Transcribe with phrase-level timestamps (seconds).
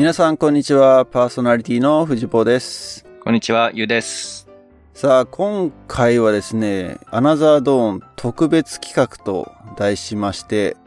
[0.00, 1.04] 皆さん、こんにちは。
[1.04, 3.04] パーソナリティの藤坊です。
[3.22, 4.48] こんにちは、ゆうです。
[4.94, 10.78] さあ、今回はですね、アナザードーン特別企画と題しまして、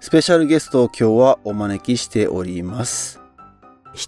[0.00, 3.22] スペシャルゲストを今日はお招きしております。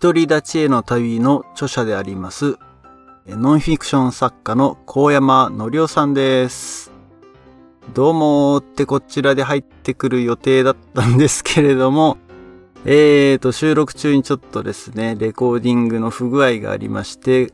[0.03, 2.59] 独り立ちへの旅の著者であります、
[3.27, 6.93] ノンフィクション作家の高山のりおさんです。
[7.95, 12.19] どうもーってこちらで入ってくる予定だったんですけれども、
[12.87, 17.53] えーと、収録中にちょっとですね、レコーディングの不具合がありまして、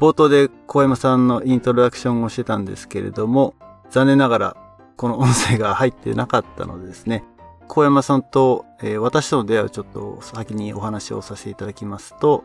[0.00, 3.54] 冒頭で小山さんのイントロダクションをしてたんですけれども、
[3.90, 4.56] 残念ながら
[4.96, 7.22] この音声が入ってなかったのでですね、
[7.68, 12.42] 小山さんと、えー私との出会いをちょっと先にお話をさせていただきますと、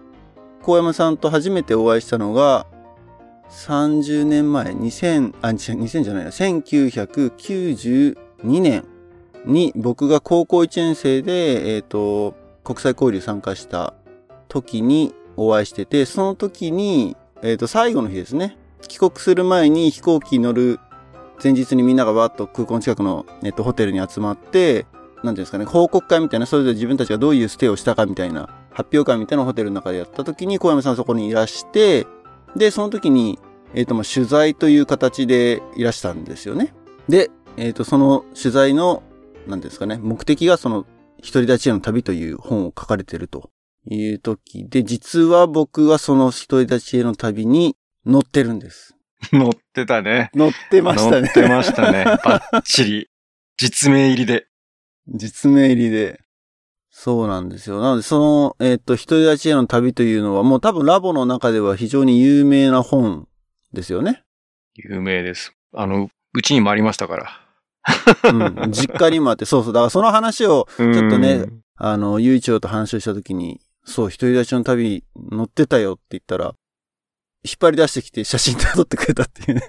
[0.62, 2.68] 小山さんと初めてお会いしたのが、
[3.50, 8.16] 30年前、2000、あ、2000じゃないな、1992
[8.62, 8.86] 年。
[9.46, 13.94] に僕が高校1年生で、えっ、と、国際交流参加した
[14.48, 18.58] 時にお会いしてて、その時に、えっ、と、最後の日ですね。
[18.88, 20.80] 帰国する前に飛行機に乗る
[21.44, 24.86] 前日にみんながわーっと空港の近くの、えっと、ホテルに集まって、
[25.24, 32.08] なんていうんですかね、報告会みたいな、それぞれ自分たちがどういうステイをしたかみたいな、発表会みたいなホテルの中でやった時に、小山さんそこにいらして、
[32.56, 33.40] で、その時に、
[33.74, 36.74] えっ、と、ま、取材という形でいらしたんですよね。
[37.10, 39.04] で、えっ、と、その取材の、
[39.48, 40.86] なんですかね、目的がその、
[41.24, 43.50] 独り立ちへの旅という本を書かれてると
[43.86, 48.96] いう時で、実は僕はその独り立ちへの旅に乗ってるんです。
[49.34, 50.30] 乗ってたね。
[50.36, 51.22] 乗ってましたね。
[51.22, 52.04] 乗ってましたね。
[52.24, 53.10] バッチリ。
[53.58, 54.48] 実名入りで。
[55.08, 56.22] 実名入りで。
[56.92, 57.82] そうなんですよ。
[57.82, 63.28] なので、その、えっ、と、独り立ちへの旅というのは、もう多分ラボの中では非常に有名な本
[63.74, 64.24] ですよね。
[64.76, 65.54] 有名です。
[65.74, 67.47] あの、うちにもありましたから。
[68.24, 68.72] うん。
[68.72, 69.74] 実家にもあって、そうそう。
[69.74, 76.54] だからその話を、ちょっとね、あの、ゆういちろうと話をしたときに、そう、独り立ちの旅乗ってたよって言ったら、
[77.44, 79.68] 引っ張り出してきて写真撮ってくれたっていうね。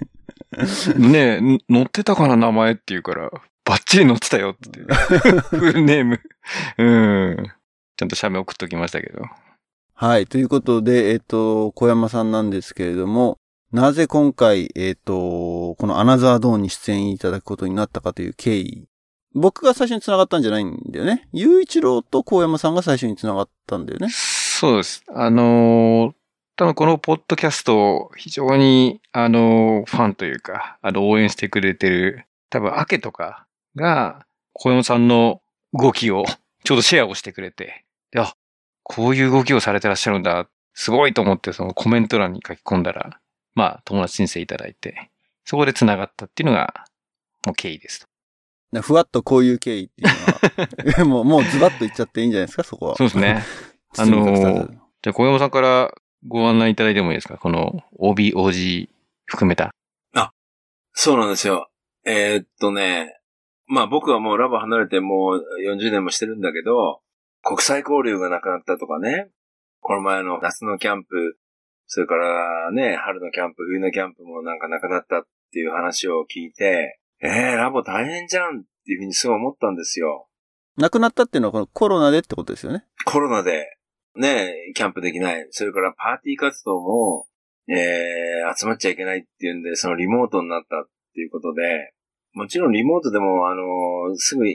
[0.97, 3.29] ねえ、ん乗ってたかな名前って言うから、
[3.63, 4.81] バッチリ乗ってたよって。
[5.55, 6.19] フルネーム。
[6.77, 7.51] うん。
[7.95, 9.21] ちゃんと写メ送っときましたけど。
[9.93, 10.25] はい。
[10.25, 13.37] ということで、えっ、と、小山さんなんですけれども、
[13.71, 18.87] なぜ今回、えっ、と、このアナザードーンに出演いただくことになったかという経緯。
[19.35, 21.27] 僕が最初に繋がったんじゃないんだよね。
[21.33, 24.07] 雄一郎と小山さんが最初に繋がったんだよね。
[24.09, 25.03] そうです。
[25.13, 26.13] あのー
[26.55, 33.45] 多分このポッドキャスト非常に、あのーファンというか、あの、応援してくれてる、多分、アケとか
[33.77, 35.41] が、小山さんの
[35.71, 36.25] 動きを、
[36.65, 38.33] ちょうどシェアをしてくれて、であ、
[38.83, 43.21] こういう動きをされてらっしゃるんだ、すごいと思って、そのコメント欄に書き込んだら、
[43.55, 45.09] まあ、友達申請いただいて、
[45.45, 46.85] そこで繋がったっていうのが、
[47.45, 48.07] もう経緯です。
[48.71, 50.07] なふわっとこういう経緯っていう
[50.99, 52.95] のは、 もう、もうズバッと言っちゃっていいんじゃないですか、そこは。
[52.95, 53.43] そうですね。
[53.97, 54.67] あのー
[55.01, 55.93] じゃあ、小山さんから
[56.27, 57.37] ご案内いただいてもいいですか？
[57.37, 58.89] この OBOG
[59.25, 59.73] 含めた。
[60.93, 61.69] そうなんですよ。
[62.03, 63.15] えーっとね、
[63.67, 66.99] まあ僕はもうラボ離れてもう40年もしてるんだけど、
[67.41, 69.29] 国際交流がなくなったとかね、
[69.79, 71.37] この前の夏のキャンプ、
[71.91, 80.27] それからね、春のキャンプ、冬のキャンプもなんかなくなったっていう話を聞いて、えー、ラボ大変じゃんっていうふうにすごい思ったんですよ。
[80.77, 82.85] 亡くなったっていうのはこのコロナでってことですよね？
[83.05, 83.75] コロナで、
[84.15, 85.47] ね、キャンプできない。
[85.49, 87.25] それからパーティー活動も、
[87.67, 91.93] えー、集まっちゃいけないっていうんで、そのリモートになったっていうことで、
[92.33, 94.45] もちろんリモートでも、あのすぐ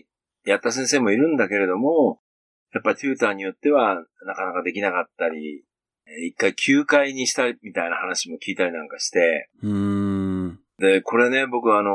[0.46, 2.20] やった先生もいるんだけれども、
[2.72, 5.73] やっぱりテューターによってはなかなかできなかったり、えー
[6.06, 10.60] 一回休会にしたみたいな話も聞いたりなんかして、うーん。
[10.78, 11.92] で、これね、僕はあの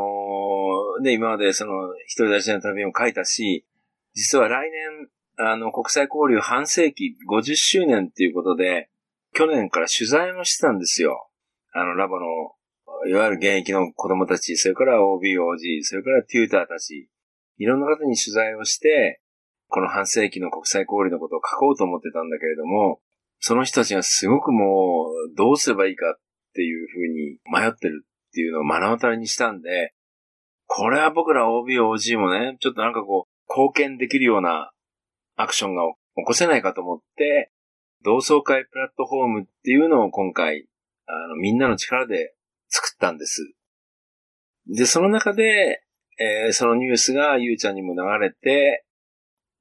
[1.00, 3.66] ーね、今までその、一人立ちの旅も書いたし、
[4.14, 5.08] 実は来年、
[5.48, 8.90] あの、国際交流半世紀50周年っていうことで、
[9.34, 11.30] 去年から取材もしてたんですよ。
[11.74, 12.26] あの、ラボの、
[13.08, 17.08] いわゆる現役の子供たち、それから OBOG、それからテューターたち、
[17.58, 19.22] いろんな方に取材をして、
[19.68, 23.00] この半世紀の国際交流のことを書こうと思ってたんだけれども、
[23.40, 26.20] その人たちがすごくもう、どうすればいいかっ
[26.54, 29.94] ていうふうに迷ってるっていうのを目の当たりにしたんで、
[30.68, 34.72] これは僕ら OBOG もね、ちょっとなんかこう、貢献できるような
[35.36, 35.84] アクションが
[36.16, 37.52] 起こせないかと思って、
[38.04, 40.68] 同窓会プラットフォームっていうのを今回、
[41.08, 42.36] あの、みんなの力で
[42.68, 43.54] 作ったんです。
[44.68, 45.82] で、その中で、
[46.20, 48.86] えーそのニュースがゆうちゃんにも流れて、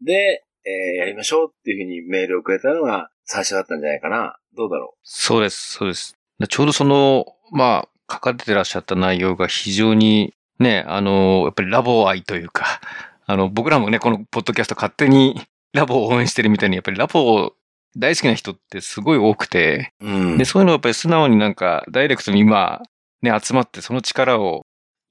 [0.03, 4.37] で、えーやりましょうっていうふうにメールをくれたのが最初だったんじゃないかな。
[4.57, 6.17] どうだろそうです、そうです。
[6.39, 12.81] でちょうどその、まあ、書かれてらっしゃった内容が非常にね、あの、やっぱりラボ愛というか、
[13.27, 15.43] あの、僕らもね、このポッドキャスト勝手に
[15.75, 17.53] ラボを応援してるみたいに、やっぱりラボ
[17.97, 22.81] 大好きな人ってすごい多くて、うんで、そういうのをやっぱり素直になんか、ダイレクトに今、
[23.21, 24.63] ね、集まってその力を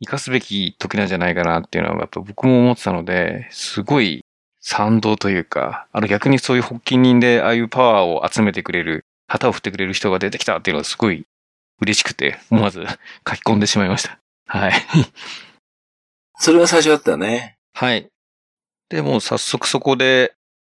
[0.03, 4.25] 活かすべき時なんじゃないかなっていうのは、やっぱ僕も思ってたので、すごい
[4.67, 11.25] 賛同というか、あの逆にそういう発起人でああいうパワーを集めてくれる、旗を振ってくれる人が出てきたっていうのはすごい
[11.81, 12.85] 嬉しくて、思わず
[13.25, 14.19] 書き込んでしまいました。
[14.45, 14.73] はい。
[16.37, 17.55] それが最初だったよね。
[17.73, 18.09] はい。
[18.89, 20.33] で、もう早速そこで、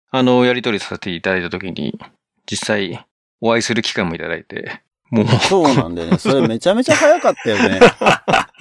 [0.10, 2.00] あの、やり取りさせていただいたときに、
[2.50, 3.06] 実際
[3.42, 4.82] お会いする機会もいただいて、
[5.12, 6.18] もう、そうなんだよね。
[6.18, 7.80] それめちゃめちゃ早かったよね。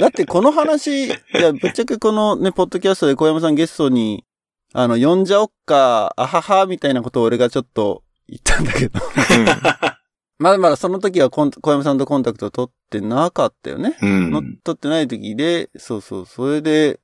[0.00, 4.24] だってこの話、いや、ぶっちゃけこのね、ポッドキャストで小山さんゲストに、
[4.72, 9.00] あの、呼んじゃおっか、あはは、みたいなことを俺がちょっと言ったんだけど。
[10.38, 13.98] まだまだその時は小山さんとコンタクトを取ってなかったよね。
[14.00, 14.30] うん。
[14.30, 16.98] の取ってない時で、そうそう、それで、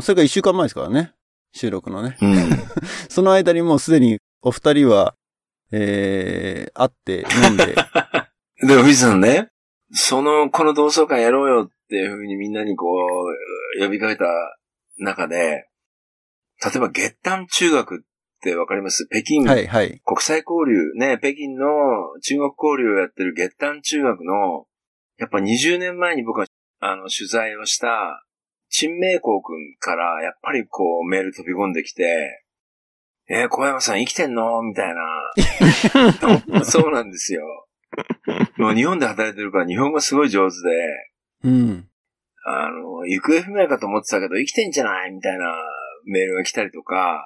[0.00, 1.14] それが一週間前ですからね。
[1.54, 2.18] 収録のね。
[2.20, 2.36] うん。
[3.08, 5.14] その間にもうすでにお二人は、
[5.72, 7.74] えー、会って飲んで、
[8.66, 9.48] でも、藤さんね、
[9.92, 12.86] その、この同窓会やろうよっていうふうにみんなにこ
[13.78, 14.24] う、呼びかけた
[14.98, 15.68] 中で、
[16.64, 17.98] 例えば月旦中学っ
[18.42, 19.06] てわかります？
[19.10, 20.00] 北京、はいはい。
[20.04, 21.66] 国際交流、ね、北京の
[22.22, 24.66] 中国交流をやってる月旦中学の、
[25.18, 26.46] やっぱ20年前に僕は、
[26.80, 28.24] あの、取材をした、
[28.68, 32.42] 陳明光くんから、やっぱりこう、メール飛び込んできて、
[33.28, 34.62] えー小山さん生きてんの？
[34.62, 36.62] みたいな。
[36.64, 37.42] そうなんですよ。
[38.56, 41.10] もう日本で働いてるから日本語すごい上手で、
[41.44, 41.88] うん。
[42.44, 45.12] あの、行方不明かと思ってたけど生きてんじゃない？
[45.12, 45.52] みたいな
[46.06, 47.24] メールが来たりとか、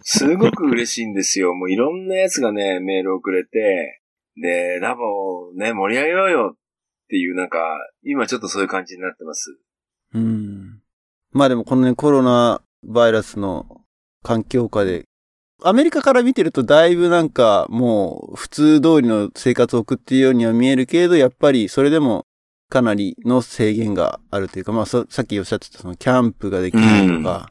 [0.00, 1.54] すごく嬉しいんですよ。
[1.54, 4.00] もういろんなやつがね、メールをくれて、
[4.40, 5.04] で、ラボ
[5.48, 6.58] をね、盛り上げようよっ
[7.08, 7.58] ていうなんか、
[8.04, 9.58] 今ちょっとそういう感じになってます。
[10.14, 10.80] うん。
[11.32, 13.82] まあでもこのね、コロナバイラスの
[14.22, 15.04] 環境下で、
[15.64, 22.26] アメリカから見てるとだいぶなんかもう普通通りの生活を送っているようには見えるけれど、やっぱりそれでも
[22.72, 27.50] かなりの制限があるというか、まあそさっきおっしゃってたそのキャンプができないとか、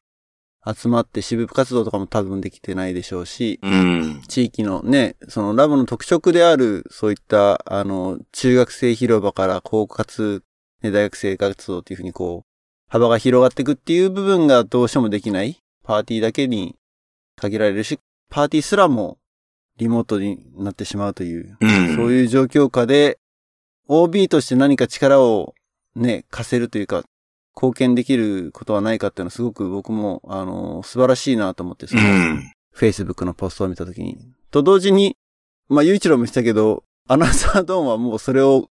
[0.65, 4.21] 集まって支部活動とかも多分できてないでしょうし、うん。
[4.27, 10.43] 地域のね、そのラボの特色である、そういった、あの、中学生広場から高活、
[10.81, 12.49] ね、大学生活動っていうふうにこう、
[12.87, 15.57] 幅が広がっていくっていう部分がどうしてもできない。
[15.83, 16.75] パーティーだけに
[17.35, 19.17] 限られるし、パーティーすらも
[19.77, 21.95] リモートになってしまうという、うん。
[21.95, 23.17] そういう状況下で、
[23.87, 25.53] OB として何か力を
[25.95, 27.03] ね、貸せるというか、
[27.55, 32.51] 貢献できることはないかっていうのはすごく僕も、あの、素晴らしいなと思って、そのうん。
[32.75, 34.17] Facebook のポストを見たときに。
[34.51, 35.17] と同時に、
[35.67, 38.69] まあ、ゆういちろうも言ってたけど、アナザードーンはもうそれを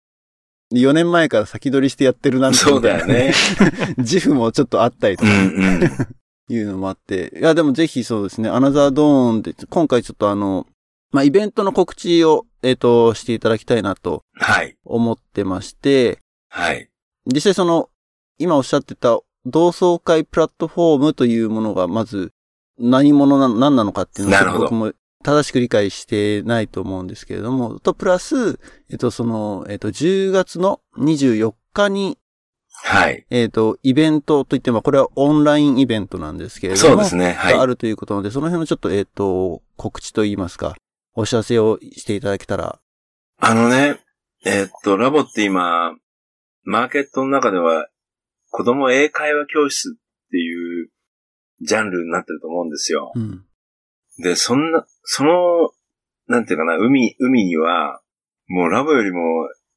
[0.72, 3.32] 4年前から先取りしてやってるなんてそうだよね。
[3.98, 6.08] 自負もちょっとあったりとうか。
[6.50, 7.32] いうのもあって。
[7.36, 10.66] いや、でもぜひそうですね、アナザードーンで、今回ちょっとあの、
[11.10, 14.76] まあ、イベントの告知を、えっ、と、していただきたいなとはい。
[14.84, 16.18] 思ってまして、
[16.48, 16.88] はい。
[17.26, 17.90] 実際その、
[18.38, 22.32] 今おっしゃってた同窓会プラットフォームというものがまず
[22.78, 24.92] 何者な、何なのかっていうのを僕も
[25.24, 28.60] 正しく理解してないと思うんですけれども、と、プラス、
[28.90, 32.18] えっと、その、えっと、10月の24日に、
[32.70, 33.26] はい。
[33.30, 37.32] えっと、イベントといっても、これはオンラインイベントなんですけれども、そうですね。
[37.32, 37.54] はい。
[37.54, 40.76] があるということなので、その辺のちょっと、えっと、告知といいますか、
[41.20, 42.78] お知らせをしていただけたら、
[43.38, 43.98] あのね、
[44.46, 45.96] えーっと、ラボって今、
[46.62, 47.88] マーケットの中では、
[48.50, 50.90] 子供英会話教室っていう
[51.60, 53.10] ジャンルになってると思うんですよ。
[53.16, 53.44] うん。
[54.18, 55.70] で、そんな、その、
[56.28, 58.00] なんていうかな、海、海には、
[58.46, 59.18] もうラボよりも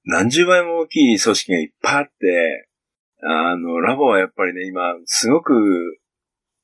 [0.05, 2.69] 何十倍も大きい組織がいっぱいあって、
[3.23, 5.53] あの、ラボはやっぱりね、今、すごく、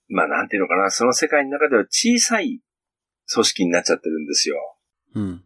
[0.07, 2.61] まあなんていうのかな、その世界の中では小さい
[3.31, 4.57] 組織になっちゃってるんですよ。
[5.15, 5.43] うん。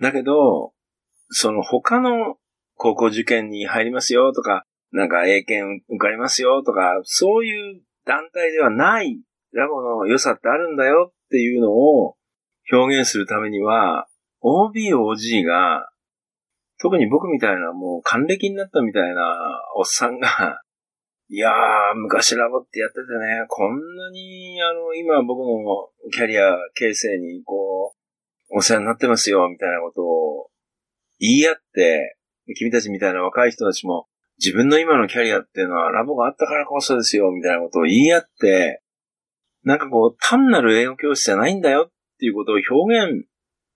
[0.00, 0.72] だけど、
[1.30, 2.36] その他の
[2.76, 9.20] 高校受験に入りますよとか、なんか英検受かりますよとか、そういう団体ではない
[9.52, 12.16] ラボの良さってあるんだよっていうのを
[12.72, 14.06] 表現するためには、
[14.40, 15.88] OB、OG が、
[16.80, 19.36] 特に僕みたいなもう還暦になったみたいな
[19.76, 20.60] おっさんが、
[21.28, 27.94] いやー、昔ラボってやっててね、こんなに、あの、今僕のキャリア形成に、こ
[28.50, 30.50] う、お世話になってますよ、みたいなことを
[31.18, 32.16] 言い合って、
[32.56, 34.06] 君たちみたいな若い人たちも、
[34.38, 38.82] 自分の今のキャリアっていうのはラボがあったからこそですよ、みたいなことを言い合って、
[39.62, 43.26] なんかこう、単なる英語教室じゃないんだよっていうことを表現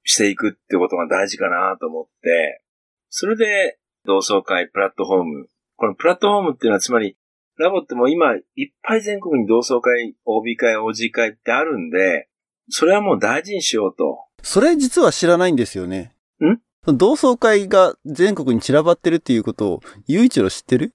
[0.04, 2.62] していくってことが大事かなと思って、
[3.08, 5.48] それで同窓会プラットフォーム。
[5.76, 7.16] このプラットフォームっていうのはつまり、
[7.62, 8.42] ラボってもう今、いっ
[8.82, 12.28] ぱい全国に同窓会、OB 会、OG 会ってあるんで、
[12.70, 14.24] それはもう大事にしようと。
[14.42, 16.12] それ実は知らないんですよね。
[16.40, 16.58] ん？
[16.96, 20.92] 同窓会が全国に散らばってるっていうことを、ゆういちろ知ってる？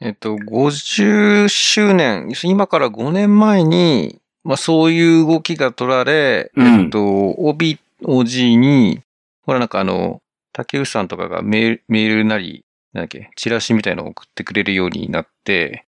[0.00, 9.00] えっと、50周年、今から5年前に、まあそういう動きが取られ、うんえっと、OB、OG に、
[9.42, 10.20] ほらなんかあの、
[10.52, 12.65] 竹内さんとかがメール、メールなり、
[12.96, 15.86] なんだっけ、チラシみたいなのを送ってくれるようになって、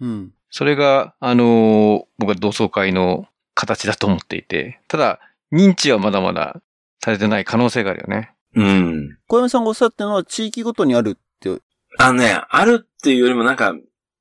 [0.00, 0.32] うん。
[0.50, 5.20] それが、あの、僕は同窓会の形だと思っていて、ただ、
[5.52, 6.60] 認知はまだまだ
[7.02, 8.34] されてない可能性があるよね。
[8.54, 9.18] うん。
[9.28, 11.48] 小山さんがおっしゃってるのは地域ごとにあるって。
[11.48, 11.62] う
[11.98, 13.74] あのね、あるっていうよりもなんか、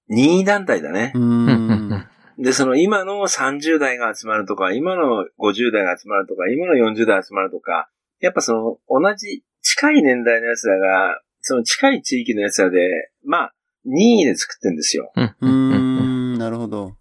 [0.10, 1.20] 任意団体だねー。
[1.20, 2.08] ん。
[2.38, 7.90] で、その今の30代が集まるとか、今の50代が集まるとか、今の40代集まるとか、
[8.20, 12.78] やっぱその同じ近い年代の奴らが、その近い地域の奴らで、
[13.24, 13.54] まあ、
[13.86, 15.12] 任意で作ってんですよ。
[15.16, 16.98] うんうーん、なるほど。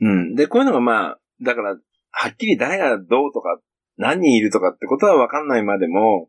[0.00, 0.34] うん。
[0.34, 1.70] で、こういうのがまあ、だから、
[2.10, 3.58] はっきり誰がどうとか、
[3.96, 6.28] 何人いるとかってことはわかんないまでも、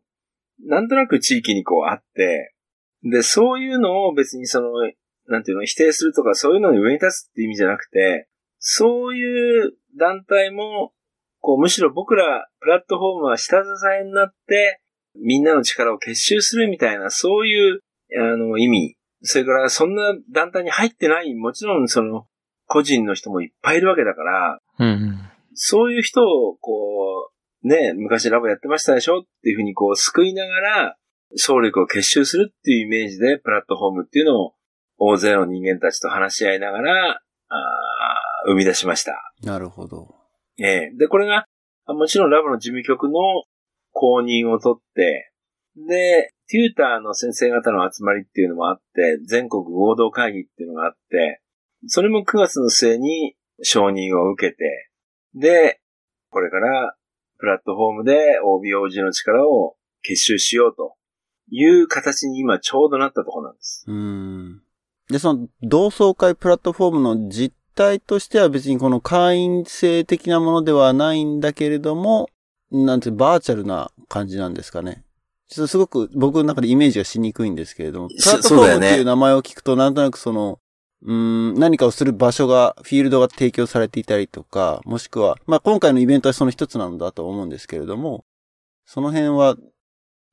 [0.66, 2.54] なんとなく地域にこうあって、
[3.04, 4.70] で、そういうのを別にその、
[5.26, 8.26] なんていうの、否定するとか、そういうのに上に立つって意味じゃなくて、
[8.58, 10.92] そういう団体も、
[11.40, 13.68] こう、むしろ僕ら、プラットフォームは下支
[14.00, 14.80] えになって、
[15.22, 17.80] みんなの力を結集するみたいな、そういう、
[18.18, 18.96] あの、意味。
[19.22, 22.26] それから、そんな団体に入ってない、もちろんその、
[22.66, 25.18] 個人の人もいっぱいいるわけだから、うん。
[25.54, 27.30] そういう人を、こ
[27.62, 30.96] う、ね、昔ラボやってましたでしょっていうふうにこう、救いながら、
[31.34, 34.52] 総力を結集するっていうイメージで、プラットフォームっていうのを、
[34.98, 37.20] 大勢の人間たちと話し合いながら、
[37.50, 39.32] あー生み出しました。
[39.42, 40.14] なるほど。
[40.58, 41.44] ええで、これが、
[41.86, 43.12] あもちろんラボの事務局の
[43.98, 45.32] 公認を取って、
[45.76, 51.42] で、テューターの先生方の集まりっていうのもあって、全国合同会議っていうのがあって、
[51.88, 54.90] それも9月の末に承認を受けて、
[55.34, 55.80] で、
[56.30, 56.96] これから
[57.38, 60.94] プラットフォームで OBOG の力を結集しようと
[61.50, 63.84] いう形に今ちょうどなったところなんです。
[63.88, 64.62] うん。
[65.10, 72.28] で、その同窓会プラットフォームの実態としては別にこの会員制的なものではないんだけれども、
[72.70, 75.04] なんてバーチャルな感じなんですかね。
[75.48, 80.60] ちょっとすごく僕の中でイメージがしにくいんですけれども、プそラットフォームっていう名前を聞くとなんとなくその、
[81.02, 88.24] うーん、何かをする場所が、フィールドが提供されていたりとか、もしくは、まあ今回のイベントはその一つなんだと思うんですけれども、
[88.84, 89.56] その辺は、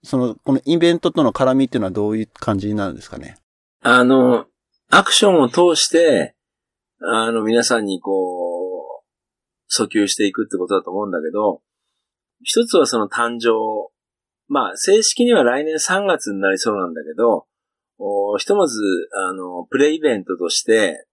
[0.03, 3.37] その、このイベントとの絡みっていうのはどういう感じになるんですかね？
[3.81, 4.47] あの、
[4.89, 6.35] アクションを通して、
[6.99, 11.61] あの、皆さんにこう、訴求していくってことだと思うんだけど、
[12.41, 13.51] 一つはその誕生。
[14.47, 17.45] まあ、正式には来年3月になりそうなんだけど、
[18.37, 18.79] ひとまず、
[19.29, 21.07] あの、プレイベントとして、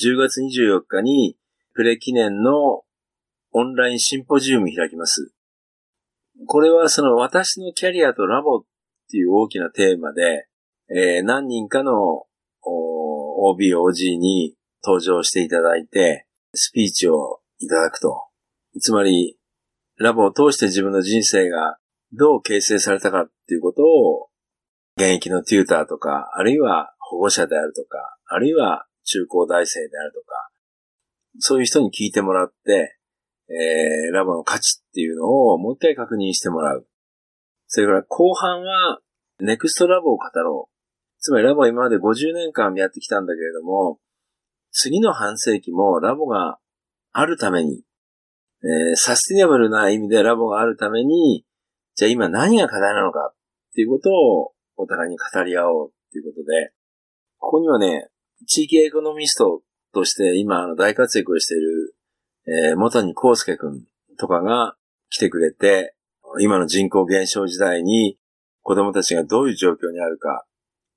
[0.00, 1.36] 10月24日に、
[1.74, 2.82] プレ記念の
[3.52, 5.32] オンラインシンポジウム開きます。
[6.46, 8.64] これはその私のキャリアとラボっ
[9.10, 10.48] ていう大きなテーマで、
[10.90, 12.24] えー何人かの
[12.62, 18.24] OB、OG に登場していただいて、スピーチをいただくと。
[18.80, 19.36] つまり、
[19.98, 21.78] ラボを通して自分の人生が
[22.12, 24.28] どう形成されたかっていうことを、
[24.96, 30.50] 現役のテューターとか、あるいは保護者であるとか、あるいは中高大生であるとか、
[31.38, 32.98] そういう人に聞いてもらって、
[33.48, 36.86] えーラボの価値っていうのをもう一回確認してもらう。
[37.66, 39.00] それから後半は、
[39.40, 40.74] ネクストラボを語ろう。
[41.18, 43.98] つまりラボは今まで50年間やってきたんだけれども、
[44.70, 46.58] 次の半世紀もラボが
[47.12, 47.82] あるために、
[48.64, 51.44] えーサスティナブルな意味でラボがあるために、
[51.94, 53.34] じゃあ今何が課題なのかっ
[53.74, 56.72] ていうことをお互いに語り合おうっていうことで、
[57.38, 58.08] ここにはね、
[58.46, 61.94] 地域エコノミストとして今あの大活躍をしている、
[62.70, 63.84] えー、元谷康介くん
[64.18, 64.76] とかが
[65.10, 65.94] 来てくれて、
[66.40, 68.18] 今の人口減少時代に
[68.62, 70.46] 子供たちがどういう状況にあるか。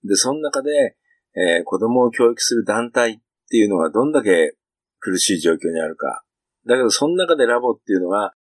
[0.04, 0.96] で、その中で、
[1.36, 3.18] えー子供を教育する団体っ
[3.50, 4.56] ていうのがどんだけ
[5.00, 6.24] 苦しい状況にあるか。
[6.68, 8.34] だけど、その中でラボっていうのが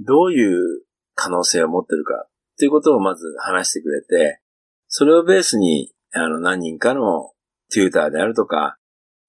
[0.00, 0.82] どういう
[1.14, 4.40] 可能性を持ってるかっていうことをまず話してくれて、
[4.88, 7.32] それをベースに、あの、何人かの
[7.70, 8.78] テューターであるとか、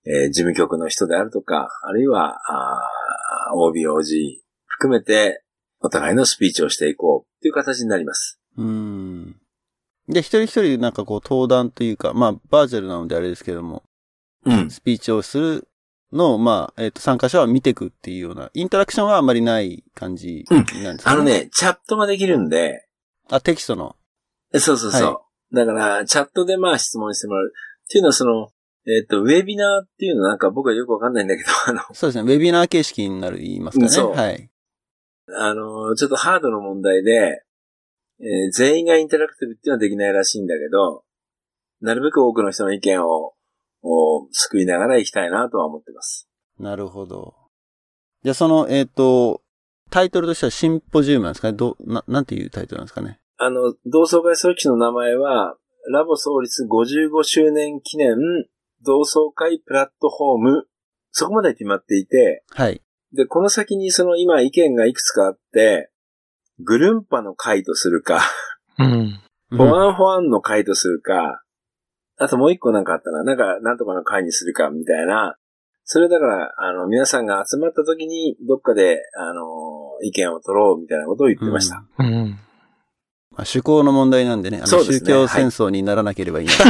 [0.06, 5.44] えー事務局の人であるとか、あるいは、あー OB、OG 含めて、
[5.82, 8.40] お互いのスピーチをしていこうっていう形になります。
[8.58, 9.36] うーん。
[10.08, 13.84] で、一人一人なんかこう登壇というか、まあ、バーチャルなのであれですけども、
[14.46, 14.70] うん。
[14.70, 15.69] スピーチをする
[16.12, 21.24] のを、まあ、えっ、と、参加者は見ていくっていうような、インタラクションはあんまりない感じなんですか、あの。
[21.24, 22.88] ね、チャットができるんで、
[23.30, 23.96] あ、テキストの。
[24.54, 25.14] そうそうそう。
[25.14, 25.22] は
[25.54, 27.52] だから、チャットでまあ質問してもらう。
[27.54, 28.50] っていうのはその、
[28.88, 32.34] えっ、と、ウェビナーっていうのなんか僕はよくわかんないんだけど、 あの、そうですね。
[32.34, 33.90] ウェビナー形式になる、言いますかね。
[33.90, 34.50] そうはい。
[35.36, 37.44] あの、ちょっとハードの問題で、
[38.22, 41.04] えー全員がインタラクティブっていうのはできないらしいんだけど、
[41.82, 43.34] なるべく多くの人の意見を、
[43.84, 46.30] を救いながら行きたいなとは思ってます。
[46.60, 47.36] なるほど。
[48.24, 49.42] じゃあ、その、えっ、と、
[49.90, 51.58] タイトルとしてはシンポジウムなんですかね？
[51.58, 53.20] どう、な、なんていうタイトルなんですかね？
[53.38, 55.56] あの、同窓会組織の名前は、
[55.92, 58.16] ラボ創立55周年記念
[58.84, 60.68] 同窓会プラットフォーム、
[61.12, 62.82] そこまで決まっていて、はい。
[63.14, 65.90] で、この先にその今意見がいくつかあって、
[66.60, 68.22] グルンパの会とするか、
[68.78, 69.20] うん。
[69.50, 71.42] フォワンフォワンの会とするか、
[72.20, 73.24] あともう一個なんかあったな。
[73.24, 75.38] なんか、なんとかの会にするか、みたいな。
[75.86, 81.84] それだから、あの、皆さんが集まった時に、どっかで、あの、意見を取ろう、みたいなことを言ってました。
[81.98, 82.14] うんうん。
[82.14, 86.54] まあ、趣向の問題なんでね、あの、そうですね宗教戦争にならなければいいな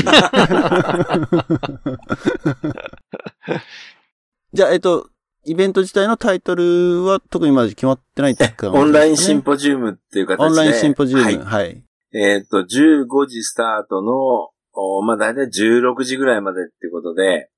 [4.54, 5.10] じゃあ、えっと、
[5.46, 10.46] イベント自体のタイトルは特にまだ決まってないって感じですかねオンラインシンポジウムっていう形で。
[10.46, 11.24] オンラインシンポジウム。
[11.24, 11.38] はい。
[11.40, 11.84] はい。
[12.14, 17.50] えーっと、15時スタートの、おまあ、だいたい16時ぐらいまでってことで、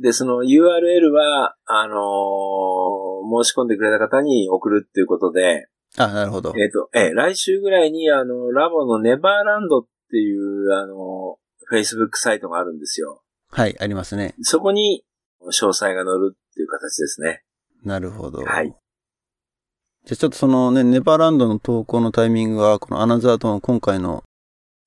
[0.00, 2.98] で、その URL は、あのー
[3.30, 6.54] 申し込んでくれた方に送るっていうことで、あ、なるほど。
[6.56, 11.36] えっ、と、えー来週ぐらいに、あの、ラボのネバーランドっていう、あの、
[11.70, 13.22] Facebook サイトがあるんですよ。
[13.50, 14.34] はい、ありますね。
[14.42, 15.04] そこに、
[15.42, 17.42] 詳細が載るっていう形ですね。
[17.84, 18.44] なるほど。
[18.44, 18.74] はい。
[20.04, 24.24] じゃあちょっとそのね、ネバーランドの投稿のタイミングは、このアナザードの今回の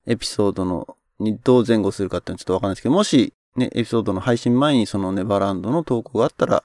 [0.06, 6.64] エピソードの、にどう前後するかっていうのはちょっとわかんないですけど、もしね、エピソードの配信前にそのネバーランドの投稿があったら、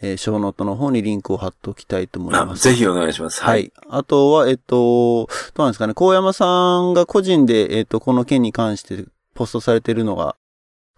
[0.00, 2.62] えー、ショーノートの方にリンクを貼っておきたいと思いあます。
[2.64, 3.42] ぜひお願いします。
[3.42, 3.56] は。
[3.56, 3.72] い。
[3.88, 10.36] あとは、えっと、どうなんですかね、高山さんが個人で、えっと、この件に関してポストされているのが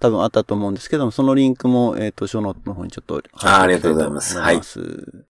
[0.01, 5.27] 多分あったと思うんですけども、そのリンクも、えっと、ショーノートの方にちょっとあありがとうございます貼っておきたいと思います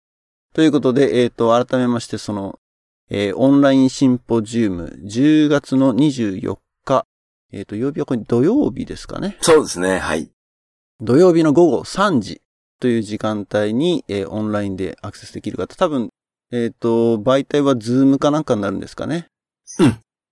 [0.54, 2.60] ということで、えっと、改めまして、その、
[3.10, 6.65] えーオンラインシンポジウム、10月の24日、
[7.56, 9.38] えっと、曜日はこれ土曜日ですかね。
[9.40, 9.98] そうですね。
[9.98, 10.30] はい。
[11.00, 12.42] 土曜日の午後3時
[12.82, 16.10] という時間帯に、えーオンラインでアクセスできる方、多分、
[16.52, 19.28] えっ、と、媒体は Zoom かなんかになるんですかね。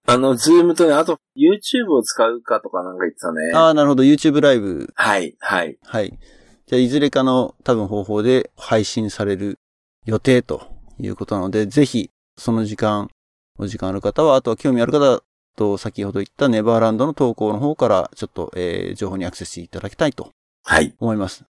[0.06, 3.54] あの、 Zoom とね、あと、YouTube を使うかとかなんか言ってたね。
[3.54, 4.04] ああ、なるほど。
[4.04, 4.92] YouTube ライブ。
[4.94, 5.78] はい、はい。
[5.82, 6.20] はい。
[6.66, 9.60] じゃあ、いずれかの多分方法で配信される
[10.06, 10.68] 予定と
[11.00, 13.10] いうことなので、ぜひ、その時間、
[13.58, 15.24] お時間ある方は、あとは興味ある方
[15.56, 20.32] と、先ほど言ったネバーランドの投稿の方から、ちょっと、えー情報にアクセスしていただきたいと
[20.64, 20.94] はい。
[21.00, 21.44] 思います。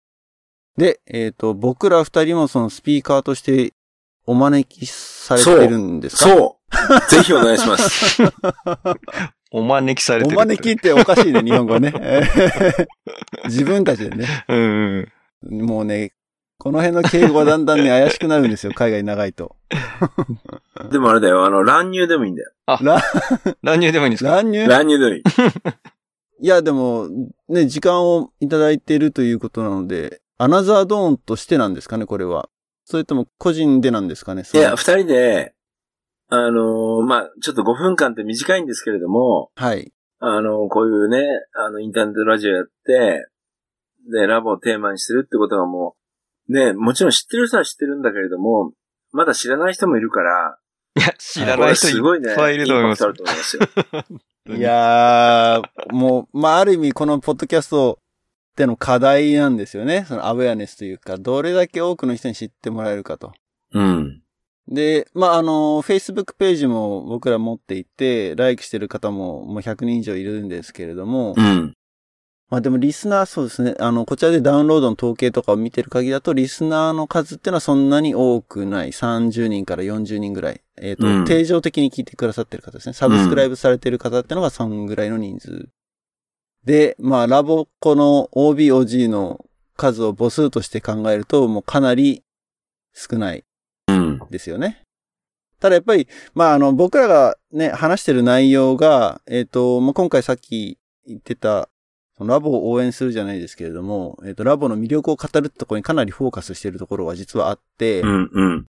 [0.78, 3.74] で、えっ、と、僕ら二人もそのスピーカーとして
[4.26, 6.24] お招きされてるんですか？
[6.30, 7.10] そう。
[7.12, 8.24] ぜひお願いします。
[9.52, 10.36] お招きされてる。
[10.36, 11.94] お招きっておかしいね、日本語ね。
[11.96, 12.22] え
[13.46, 14.28] ー自分たちでね。
[14.48, 15.08] うん
[15.44, 15.62] うん。
[15.62, 16.14] もうね、
[16.64, 19.58] この辺の敬語がだんだんね、怪しくなるんですよ、 海外長いと。
[20.92, 22.52] でもあれだよ、あの、乱入でもいいんだよ。
[23.62, 24.32] 乱入でもいいんですか？
[24.32, 24.66] 乱入？
[24.66, 25.24] 乱入でもいい。
[26.40, 27.10] いや、でも、
[27.50, 32.48] ね、時間をいただいているということなので、アナザードーンとしてなんですかね、これは。
[32.86, 34.44] それとも個人でなんですかね。
[34.54, 35.54] いや、二人で、
[36.30, 39.92] あのーまあ、ちょっと5分間って短いんですけれども、はい。
[40.20, 41.20] あのこういうね、
[41.54, 43.28] あの、インターネットラジオやって、
[44.10, 46.03] で、ラボをテーマにしてるってことはもう、
[46.50, 48.74] ね、もちろん知ってる人は知ってるんだけれども、
[49.12, 50.58] まだ知らない人もいるから、
[50.96, 53.04] いや、知らない人いすごいね、っぱいいると思います
[53.44, 53.64] すよ。
[54.56, 58.00] いやー、もう、まあ、ある意味、このポッドキャスト
[58.56, 60.06] での課題なんですよね。
[60.08, 63.32] そのアウェアネスというか、どれだけ多くの人に知ってもらえるかと。
[63.74, 64.22] うん。
[64.68, 71.74] で、まあ、あの、Facebook ページも僕ら持っていて、ライクしてる方ももう100人以上いるんですけれども、うん。
[72.50, 78.90] まあでもリスナーそうですね、あの、こちらでダウンロードの統計とかを見てる限りだと、リスナーの数ってのはそんなに多くない。
[78.90, 80.62] 30人から40人ぐらい。
[80.78, 82.94] えっ、と、うん定常的に聞いてくださってる方ですね。
[82.94, 85.70] サブスクライブされてる方ってのがそんぐらいの人数。
[86.66, 92.24] で、まあ、ラボコの OBOG の数を母数として考えると、もうかなり
[92.94, 93.44] 少ない。
[93.88, 94.20] うん。
[94.30, 94.84] ですよね。
[95.60, 100.78] ただやっぱり、まあ、あの、僕らがね、話してる内容が、えっ、と、まあ、今回さっき
[101.08, 101.70] 言ってた、
[102.18, 108.30] そのラボを応援するじゃないですけれども、えっ、と、ラボの魅力を語るってところにかなりフォーカスしているところは実はあって、うん。
[108.32, 108.66] うん。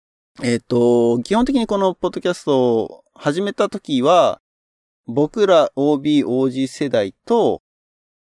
[0.42, 4.40] えっ、と、基本的にこのポッドキャストを始めた時は、
[5.07, 7.62] 僕ら OB、OG 世代と、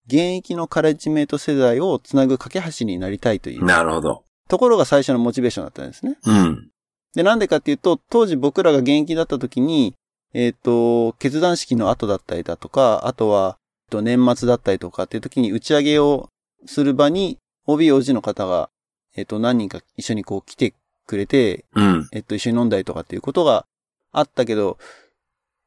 [0.08, 4.24] 現役のカレッジメイト世代をつなぐ架け橋になりたいというなるほど。
[4.48, 6.18] ところが最初のモチベーションだったんですね。
[6.26, 6.70] うん。
[7.14, 9.96] で、なんでかっていうと、当時僕らが現役だった時に、
[10.34, 13.57] えっ、と、決断式の後だったりだとか、あとは、
[13.90, 16.30] と年末だったりとかっていう時に打ち上げを
[16.66, 18.70] する場に OB、OG の方が、
[19.16, 20.74] えっと、何人か一緒にこう来て
[21.06, 22.08] くれて、うん。
[22.12, 23.66] えっと、一緒に飲んだりとかっていうことが
[24.12, 24.78] あったけど、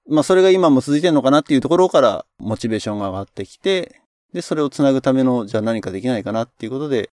[0.08, 4.00] まあ、それが今も続いてるのかなっていうところから、モチベーションが上がってきて、
[4.32, 7.10] で、それをつなぐための、じゃあ何かできないかなっていうことで、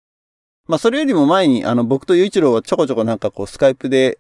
[0.67, 4.19] まあ、それよりも前に、あの、僕と雄一郎はちょこちょこなんかこう、スカイプで、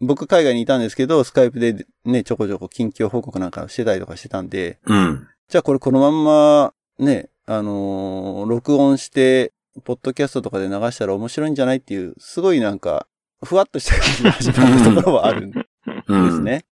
[0.00, 5.28] 僕海外にいたんですけど、スカイプでね、ちょこちょこ近況報告なんかしてたりとかしてたんで、うん。
[5.48, 9.52] じゃあこれこのまんま、ね、あのー録音して、
[9.84, 13.06] ポッドキャストとかで流したら面白いんじゃないっていう、すごいなんか、
[13.44, 15.64] ふわっとした感じで始まるところはあるんで
[16.08, 16.30] うん。
[16.32, 16.64] すね。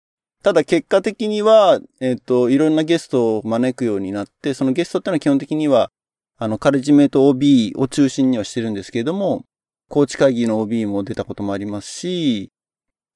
[0.41, 5.91] ただ結果的には、えっ、と、いろんなゲストを招くようになって、そのゲストってのは基本的には、
[6.39, 9.45] あの、カレッジメイト OB を中心にはしてるんですけれども、
[9.87, 12.51] コーチ会議の OB も出たこともありますし、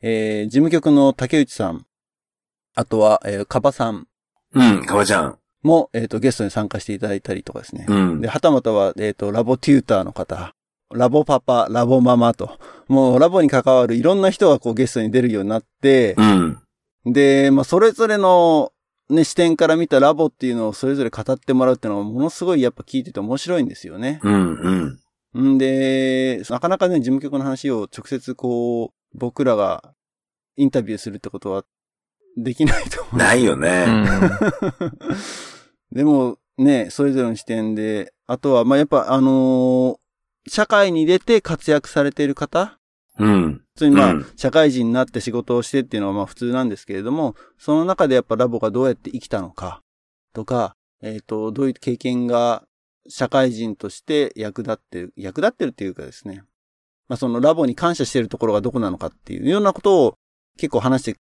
[0.02, 1.88] えー事務局の竹内さん、
[2.76, 4.08] あとは、えー、カバさん
[4.54, 5.39] うん、かわちゃん。
[5.63, 7.86] も、えっ、と、ゲストに参加していただいたりとかですね。
[7.88, 8.28] うんで、。
[8.28, 10.54] はたまたは、えっ、と、ラボテューターの方、
[10.91, 16.62] ラボパパ、ラボママと、もうラボに関わるいろんな人がこうゲストに出るようになって、うん。
[17.06, 18.72] で、まあ、それぞれの、
[19.10, 24.20] ね、視点から見たラボっていうのをそれぞれ語ってもらうっていうのはものすごいやっぱ聞いてて面白いんですよね。
[24.24, 25.00] うん。
[25.34, 25.54] うん。
[25.56, 29.93] んで、なかなかね、事務局の話を直接こう、僕らが
[30.56, 31.63] インタビューするってことは
[32.38, 33.17] できないと思う。
[33.17, 33.86] ないようね。
[35.93, 35.97] ん。
[35.97, 39.97] でも、ね、それぞれの視点で、あとは、まあ、やっぱ、あのー
[40.50, 42.80] 社会に出て活躍されている方？
[43.19, 43.54] うん。
[43.76, 49.82] 普通にまあ、うん社会人になって仕事をしてっていうのはまあ普通なんですけれども、その中でやっぱラボがどうやって生きたのか、
[50.34, 52.63] とか、えっ、と、どういう経験が
[53.10, 56.43] 社会人として役立ってる、役立ってるっていうかですね、
[57.10, 60.15] まあそのラボに感謝してるところがどこなのかっていうようなことを
[60.58, 61.19] 結構話して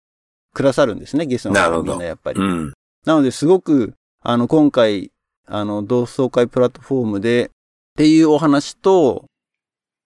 [0.53, 2.39] くださるんですね、ゲストの方みんなやっぱり。
[2.39, 2.73] うん。
[3.05, 3.95] なので、すごく、
[4.27, 5.11] あの、今回、
[5.45, 7.49] あの、同窓会プラットフォームで、っ
[7.95, 9.25] ていうお話と、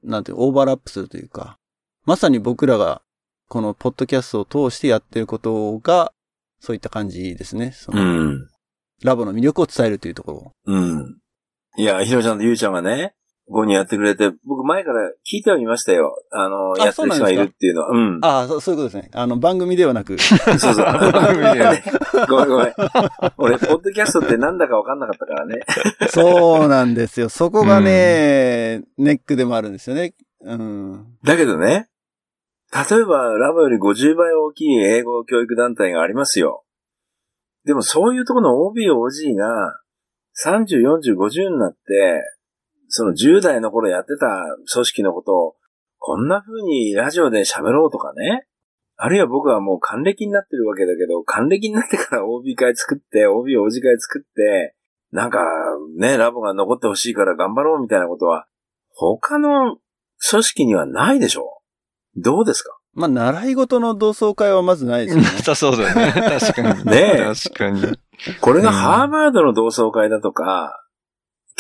[0.04, 1.56] なんていう、オーバーラップするというか、
[2.06, 3.02] まさに僕らが、
[3.48, 6.12] このポッドキャストを通してやってることが、
[6.60, 7.72] そういった感じですね。
[7.72, 8.50] そのうん。
[9.02, 10.52] ラボの魅力を伝えるというところ。
[10.66, 11.18] うん。
[11.78, 13.14] いや、ひろちゃんとゆうちゃんがね、
[13.50, 16.16] ここにやってくれて、僕前から聞いてはいましたよ。
[16.32, 17.90] あの、あやってる人がいるっていうのは。
[17.90, 18.20] うん。
[18.22, 19.12] ああ、そうそういうことですね。
[19.12, 20.76] あの、番組ではなく、 そうそう。
[20.86, 21.84] 番組でね
[22.30, 22.74] ごめんごめん。
[23.38, 25.62] 俺、ポッドキャストってなんだかわかんなかったからね。
[26.10, 27.30] そうなんですよ。
[27.30, 30.14] そこがね、ネックでもあるんですよね。
[30.42, 31.06] うん。
[31.24, 31.90] だけどね、
[32.72, 36.66] 例えばラボより50倍大きい英語教育団体がありますよ。
[37.66, 39.80] でもそういうところの OB、OG が
[40.46, 41.78] 30、40、50になって、
[42.90, 44.28] その10代の頃やってた
[44.74, 45.56] 組織のことを
[46.00, 48.46] こんな風にラジオで喋ろうとかね。
[49.02, 54.76] あるいは僕はもう還暦になってるわけだけど、還暦になってから OB 会作って、OB、OG 会作って、
[55.12, 55.40] なんか
[55.98, 58.46] ね、ラボが残ってほしいから頑張ろうみたいなことは、
[58.90, 59.78] 他の
[60.30, 61.62] 組織にはないでしょ
[62.18, 62.78] うどうですか？
[62.94, 65.32] まあ、習い事の同窓会はまずないですよねな。
[65.44, 66.12] さ そうだよね。
[66.12, 66.86] 確かに。
[66.86, 67.98] ねえ確かに。
[68.42, 70.76] これがうんハーバードの同窓会だとか、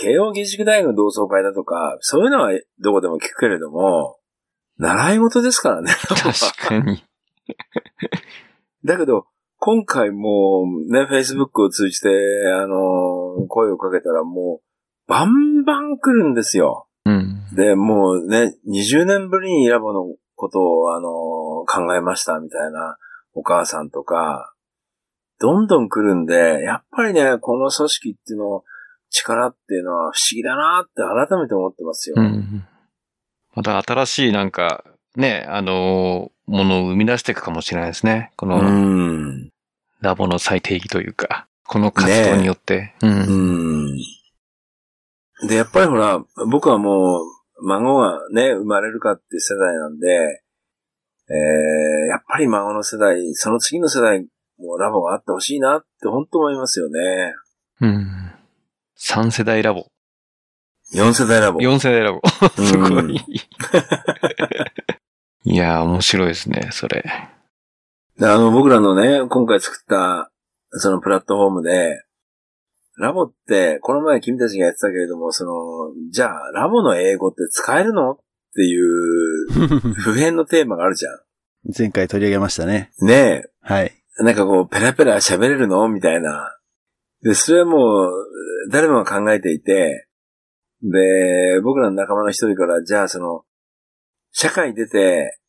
[0.01, 4.17] 慶応義塾大学の同窓会だとか、そういうのはどこでも聞くけれども、
[4.77, 5.91] 習い事ですからね。
[5.91, 6.23] 確
[6.67, 7.03] かに。
[8.85, 9.25] だけど、
[9.57, 12.09] 今回もうね、Facebook を通じて、
[12.55, 16.87] あの、声をかけたらもう、バンバン来るんですよ。
[17.03, 17.41] うん。
[17.53, 21.09] で、もうね、20年ぶりにラボのことを、あの、
[21.65, 22.97] 考えましたみたいな
[23.33, 24.53] お母さんとか、
[25.39, 28.63] どんどん来るんで、やっぱりね、この組織っていうの、
[29.09, 32.15] 力っていうのは不思議だなって改めて思ってますよ。
[32.17, 32.65] うん。
[33.55, 34.83] また新しいなんか、
[35.15, 38.31] ね、あの、ものを生み出していくかもしれないですね。
[38.35, 39.51] こうのん。
[40.01, 42.95] ラボの再定義というか、この活動によって。
[43.01, 43.07] う。
[43.07, 43.97] うんん。
[45.47, 47.23] で、やっぱりほら、僕はもう、
[47.61, 50.43] 孫がね、生まれるかって世代なんで、
[51.29, 54.25] えー、やっぱり孫の世代、その次の世代、
[54.57, 57.33] もうラボがあってほしいなって本当思いますよね。
[57.81, 58.31] うん。
[58.99, 59.87] 3世代ラボ。
[60.93, 61.59] 4世代ラボ。
[61.59, 62.21] 4世代ラボ。
[62.57, 63.15] うん すごい。
[65.45, 67.03] いやー、面白いですね、それ。
[68.17, 70.31] であの、僕らのね、今回作った、
[70.71, 72.03] そのプラットフォームで、
[72.97, 78.11] ラボって、この前君たちがやってたけれども、その、じゃあ、ラボの英語って使えるの？
[78.11, 78.17] っ
[78.53, 79.47] ていう、
[79.95, 81.09] 普遍のテーマがあるじゃ
[81.77, 82.91] 前回取り上げましたね。
[83.01, 83.07] ん。
[83.07, 83.93] ねはい。
[84.19, 84.23] え。
[84.23, 85.87] なんかこう、ペラペラ喋れるの？
[85.87, 86.57] みたいな。
[87.21, 88.11] で、それはもう、
[88.71, 90.07] 誰もが考えていて、
[90.81, 93.43] で、僕らの仲間の一人から、じゃあその、
[94.31, 95.39] 社会に出て、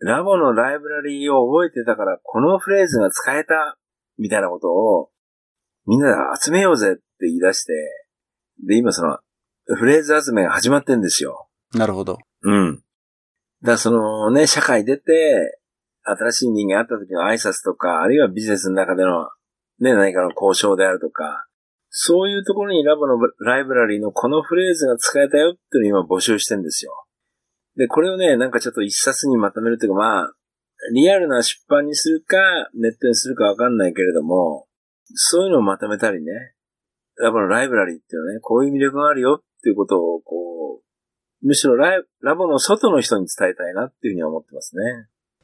[0.00, 3.78] ラボのライブラリーを覚えてたから、このフレーズが使えた、
[4.18, 5.10] みたいなことを、
[5.86, 7.72] みんなで集めようぜって言い出して、
[8.66, 9.18] で、今その、
[9.66, 11.48] フレーズ集めが始まってんですよ。
[11.72, 12.18] なるほど。
[12.42, 12.76] うん。
[12.76, 15.58] だからそのね、社会出て、
[16.02, 19.30] 新しい人間会った時の挨拶とか、あるいはビジネスの中での、
[19.80, 21.46] ね、何かの交渉であるとか、
[21.96, 26.90] そういうところにラボのライブラリーのこのフレーズが使えたよっていうのを今募集してんですよ。
[27.76, 30.32] で、これをね、なんかちょっと一冊にまとめるというか、まあ、
[30.92, 32.36] リアルな出版にするか、
[32.74, 34.66] ネットにするかわかんないけれども、
[35.14, 36.32] そういうのをまとめたりね、
[37.16, 40.80] ラボのライブラリーっていうのはね、こういう魅力があるよっていうことを、こ
[41.42, 44.82] う、むしろララボの外の人に伝えたいなっていうふうに思ってますね。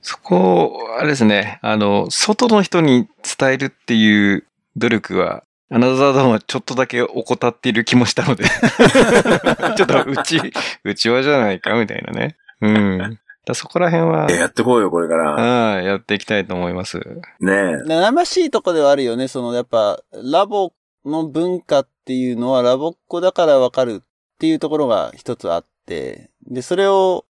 [0.00, 3.06] そこ、あれですね、あの、外の人に
[3.38, 8.44] 伝えるっていう努力は、アナザードーンはちょっとだけ怠っている気もしたので。
[9.76, 10.40] ちょっとうち、
[10.85, 12.37] うちはじゃないかみたいなね。
[12.61, 13.18] うん。
[13.46, 15.30] だそこら辺は、やってこうよ、これから。
[15.33, 16.98] はい、やっていきたいと思います。
[16.98, 17.52] ねえ。
[17.87, 19.28] 悩ましいとこではあるよね。
[19.28, 20.72] その、やっぱ、ラボ
[21.04, 24.06] の文化っていうのはラボっ子だからわかるっ
[24.38, 27.24] ていうところが一つあって、で、それを、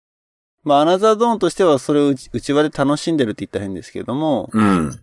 [0.63, 4.99] まあ、アナザードーンとしてはそれを内内輪で楽しんでるって言ったら変ですけれども、うん。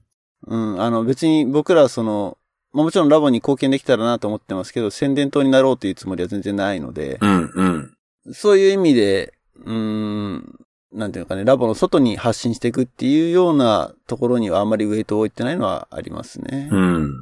[0.46, 2.38] うん、あの別に僕らはその、
[2.76, 8.34] まあもちろんラボに貢献できたらなと思ってますけど、宣伝塔になろうというつもりは全然ないので、うん、うん。
[8.34, 9.32] そういう意味で、
[9.64, 10.58] うーん、
[10.92, 16.68] なんていうのかね、ラボの外に発信していくっていうようなところにはあんまりウェイトを置いてないのはありますね。
[16.70, 17.14] うん。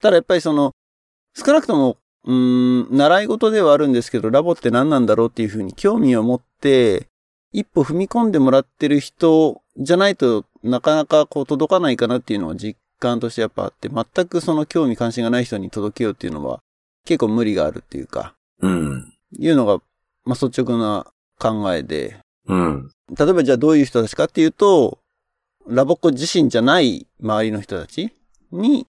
[0.00, 0.72] ただやっぱりその、
[1.36, 7.06] 少なくとも、うーん、習い事ではあるんですけど、ラボって何なんだろうっていうふうに興味を持って、
[7.52, 16.60] 一歩踏み込んでもらってる人じゃないとなかなかこう届かないかなっていうのは実感としてやっぱあって、全くその興味関心がない人に届けようっていうのは
[17.04, 19.12] 結構無理があるっていうか、うん。
[19.38, 19.78] いうのが、
[20.24, 21.06] まあ、率直な
[21.38, 22.90] 考えで、うん。
[23.18, 24.98] 例えばじゃあどういう人たちかっていうと、
[25.66, 28.12] ラボっ子自身じゃない周りの人たち
[28.52, 28.86] に、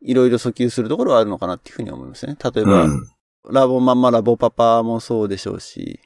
[0.00, 2.36] いろいろ訴求するところはあるのかなっていうふうに思いますね。
[2.42, 3.08] 例えば、うん。
[3.50, 6.00] ラボママ、ラボパパもそうでしょうし、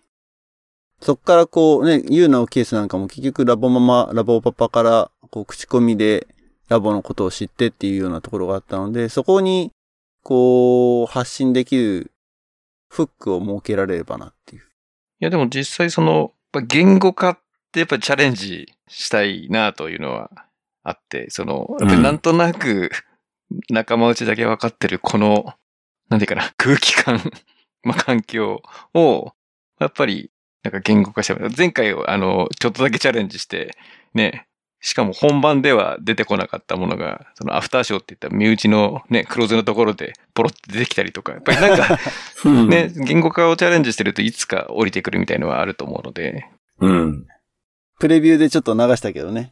[1.01, 6.27] そっからこうね、ユーナのケースなんかも結局ラボママ、ラボパパからこう口コミで
[6.69, 9.73] ラボのことを知ってっていうようなところがあったので、そこに
[10.23, 12.11] こう発信できる
[12.89, 14.63] フックを設けられればなっていう。
[14.63, 14.65] い
[15.21, 16.33] や、でも実際その、
[16.67, 17.39] 言語化っ
[17.73, 20.31] てやっぱりチャレンジしたいなというのは
[20.83, 22.91] あって、その、やっぱりなんとなく
[23.71, 25.55] 仲間内だけ分かってるこの、
[26.09, 27.21] なんていうかな、空気感、
[27.83, 28.63] まあ環境
[28.95, 29.33] を、
[29.79, 30.31] やっぱり
[30.63, 33.77] なんか言語化して前回あの、ちょっとだけチャレンジして、
[34.15, 34.49] ね、
[34.87, 41.99] しかも本番では出てこなかったものが、そのアフターショーって言った身内のね、黒字のところでポロって出てきたりとか、やっぱりなんか、
[42.69, 46.47] ね、言語化をチャレンジしてるといつか降りてくるみたいのはあると思うので、
[46.79, 47.27] うん。
[47.99, 49.51] プレビューでちょっと流したけどね。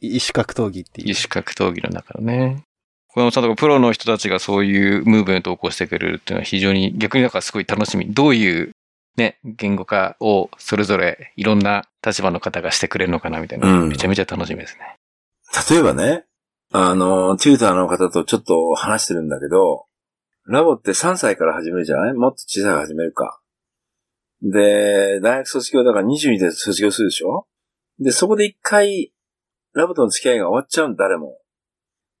[0.00, 1.10] 異種格闘技っていう。
[1.12, 2.64] 異種格闘技の中のね。
[3.06, 8.12] 小山さんとかプロの人たちがそういうムーブメントを起こしてくれるっていうのは非常に逆になんかすごい楽しみ。
[8.12, 8.72] どういう
[9.16, 13.68] ね、言語化をそれぞれいろんな立場の方がしてくれるのかなみたいな。
[13.68, 14.98] うんめちゃめちゃ楽しみですね。
[15.70, 16.24] 例えばね、
[16.72, 19.84] あの、テューターの方とちょっと話してるんだけど、
[20.46, 22.14] ラボって3歳から始めるじゃない？
[22.14, 23.40] もっと小さいから始めるか。
[24.40, 27.46] で、大学卒業だから22で卒業するでしょ？
[28.00, 29.12] で、そこで一回、
[29.74, 31.38] ラボとの付き合いが終わっちゃうんだ、誰も。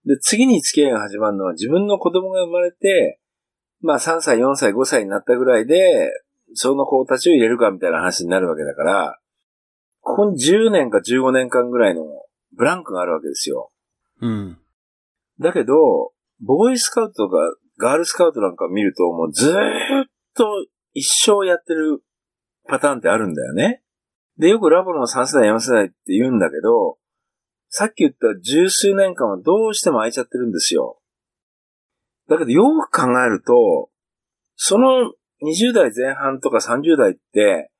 [0.04, 3.18] で、次に付き合いが始まるのは自分の子供が生まれて、
[3.80, 6.12] まあ3歳、4歳、5歳になったぐらいで、
[6.54, 9.18] その子たちを入れるかみたいな話になるわけだから、
[10.00, 12.02] ここに10年か15年間ぐらいの
[12.56, 13.70] ブランクがあるわけですよ。
[14.20, 14.58] うん。
[15.40, 15.74] だけど、
[16.40, 17.36] ボーイスカウトとか
[17.78, 20.44] ガールスカウトなんか見ると、もうずーっと
[20.92, 22.02] 一生やってる
[22.68, 23.82] パターンってあるんだよね。
[24.38, 26.98] で、よくラボの3世代、4世代って言うんだけど、
[27.68, 30.98] さっき言った十数年間はどうしても空いちゃってるんですよ。
[32.28, 33.88] だけどよく考えると、
[34.56, 37.70] その20代前半とか30代って、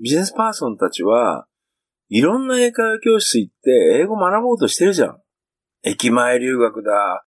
[0.00, 1.46] ビジネスパーソンたちは、
[2.08, 5.22] いろんな英会話教室行って英語学ぼうとしてるじゃん。
[5.82, 7.24] 駅前留学だ、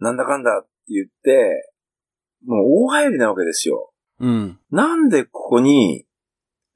[0.00, 1.70] なんだかんだって言って、
[2.44, 3.92] もう大流行りなわけですよ。
[4.20, 4.58] うん。
[4.70, 6.04] なんでここに、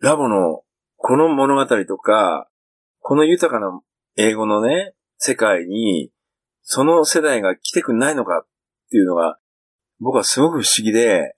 [0.00, 0.62] ラボの
[0.96, 2.48] この物語とか、
[3.00, 3.80] この豊かな
[4.16, 6.10] 英語のね、世界に、
[6.62, 8.46] その世代が来てくんないのかっ
[8.90, 9.38] ていうのが、
[10.00, 11.34] 僕はすごく不思議で、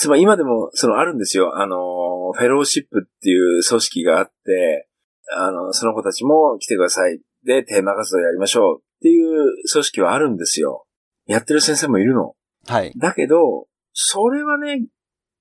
[0.00, 1.58] つまり今でもそのあるんですよ。
[1.60, 4.88] あの、フェローシップっていう組織があって、
[5.36, 7.20] あの、その子たちも来てください。
[7.44, 10.86] で、テーマ活動やりましょうっていう組織はあるんですよ。
[11.26, 12.34] やってる先生もいるの。
[12.66, 12.94] はい。
[12.96, 14.86] だけど、それはね、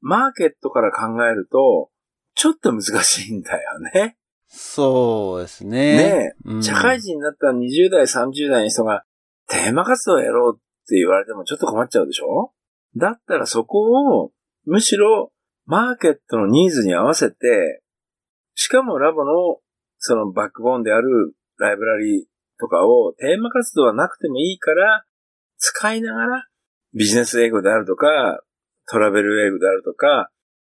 [0.01, 1.89] マーケットから考えると、
[2.35, 4.17] ちょっと難しいんだよね。
[4.47, 5.97] そうですね。
[5.97, 9.03] ねうん社会人になった20代、30代の人が、
[9.47, 12.51] テーマ活動やろうって言われてもちょっと困っちゃうでしょ？
[12.97, 14.31] だったらそこを、
[14.69, 15.31] むしろ、
[15.65, 17.81] マーケットのニーズに合わせて、
[18.53, 19.57] しかもラボの、
[19.97, 22.25] そのバックボーンであるライブラリー
[22.59, 25.05] とかをテーマ活動はなくてもいいから、
[25.57, 26.47] 使いながら、
[26.93, 28.41] ビジネス英語であるとか、
[28.91, 30.29] トラベル英語であるとか、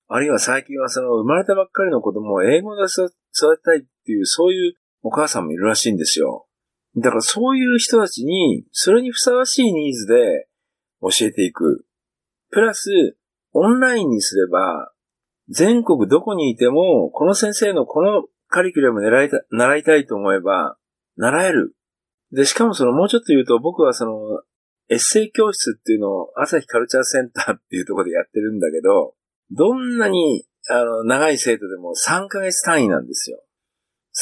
[0.08, 6.46] あるいは最近はその生まれたばっかりの子供を英語で育てたいっていう、そういうお母さんもいるらしいんですよ。
[6.96, 10.48] だからそういう人たちに、それにふさわしいニーズで
[11.02, 11.84] 教えていく。
[12.50, 13.16] プラス、
[13.52, 14.92] オンラインにすれば、
[15.48, 20.76] 全国どこにいても、この先生のこのカリキュラム習いた習いたいと思えば、
[21.16, 21.74] 習える。
[22.32, 24.42] で、しかもそのもうちょっと言うと、僕はその、
[24.88, 29.14] エッセイ教室っていうのを朝日カルチャーセンターっていうところでやってるんだけど、
[29.50, 33.42] どんなに、あの、長い生徒でも3ヶ月単位なんですよ。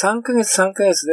[0.00, 1.12] 3ヶ月3ヶ月で、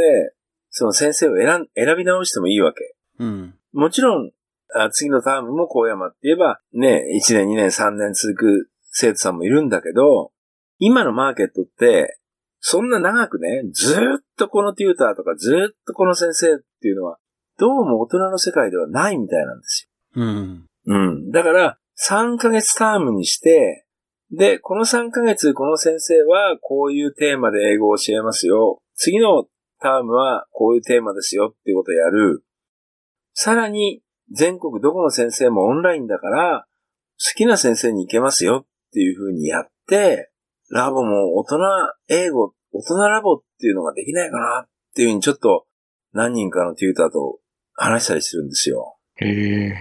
[0.70, 2.96] その先生を選選び直してもいいわけ。
[3.20, 3.56] うん。
[3.74, 4.32] もちろん、
[4.76, 10.32] あ次のタームも高山って言えば、ね、1年、2年、3年続く生徒さんもいるんだけど、
[10.80, 12.18] 今のマーケットって、
[12.60, 13.98] そんな長くね、ずっ
[14.38, 17.18] とこのテューターとかずっとこの先生っていうのは、
[17.58, 20.24] どうも大人の世界ではないみたいなんですよ。
[20.24, 20.66] うん。
[20.86, 21.32] うん。
[21.32, 21.78] だから、
[22.10, 23.86] 3ヶ月タームにして、
[24.32, 28.80] で、この3ヶ月、この先生はこういうテーマで英語を教えますよ。
[28.96, 29.46] 次の
[29.80, 32.44] タームはこういうテーマですよっていうことをやる。
[33.34, 34.02] さらに、
[34.32, 36.68] 全国どこの先生もオンラインだから、
[37.20, 40.32] 好きな先生に行けますよっていう風にやって、
[40.70, 41.58] ラボも大人
[42.10, 45.66] 英語、大人ラボっていうのができないかなっていうふうにちょっと
[46.14, 47.40] 何人かのテューターと
[47.74, 48.98] 話したりするんですよ。
[49.16, 49.74] へえ。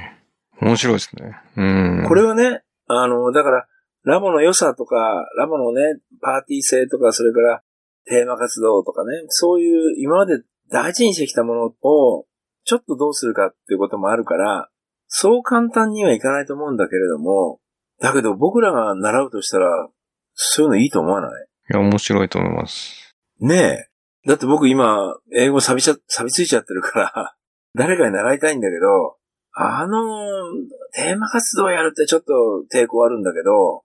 [0.60, 1.36] 面白いですね。
[1.56, 1.62] う
[2.04, 2.04] ん。
[2.08, 3.66] これはね、あの、だから、
[4.04, 7.62] ラボの良さとか、ラボのね、パーティー性とか、それから
[8.06, 12.26] テーマ活動とかね、そういう今まで大事にしてきたものを、
[12.66, 14.68] ちょっとどうするかっていうこともあるから、
[15.06, 17.60] そう簡単にはいかないと思うんだけれども、
[18.00, 19.88] だけど僕らが習うとしたら、
[20.34, 21.30] そういうのいいと思わない？
[21.70, 23.14] いや、面白いと思います。
[23.40, 24.28] ねえ。
[24.28, 27.36] だって僕今、英語錆びちゃ、錆びついちゃってるから
[27.76, 29.16] 誰かに習いたいんだけど、
[29.52, 30.44] あの、
[30.92, 32.32] テーマ活動やるってちょっと
[32.70, 33.82] 抵抗あるんだけど、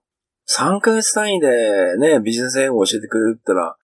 [0.50, 3.76] 3ヶ月単位でね、ビジネス英語を教えてくれるってのは、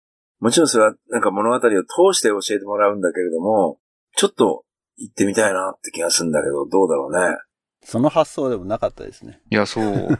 [0.40, 3.78] もちろんそれはなんか物語を通して教えてもらうんだけれども、
[4.16, 4.64] ちょっと
[4.98, 7.36] 行ってみたいなって気がするんだけど、どうだろうね。
[7.84, 9.40] その発想でもなかったですね。
[9.48, 10.18] いや、そう。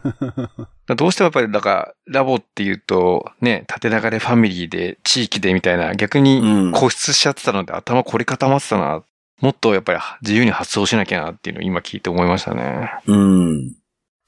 [0.94, 9.02] どうしてもやっぱり、だから、ラボっていうと、ね、縦流れファミリーで、地域でみたいな、逆に固執しちゃってたので、うん、頭凝り固まってたな。
[9.40, 12.90] もっとやっぱり自由に発想しなきゃなっていうのを今聞いて思いましたね。
[13.06, 13.74] うん。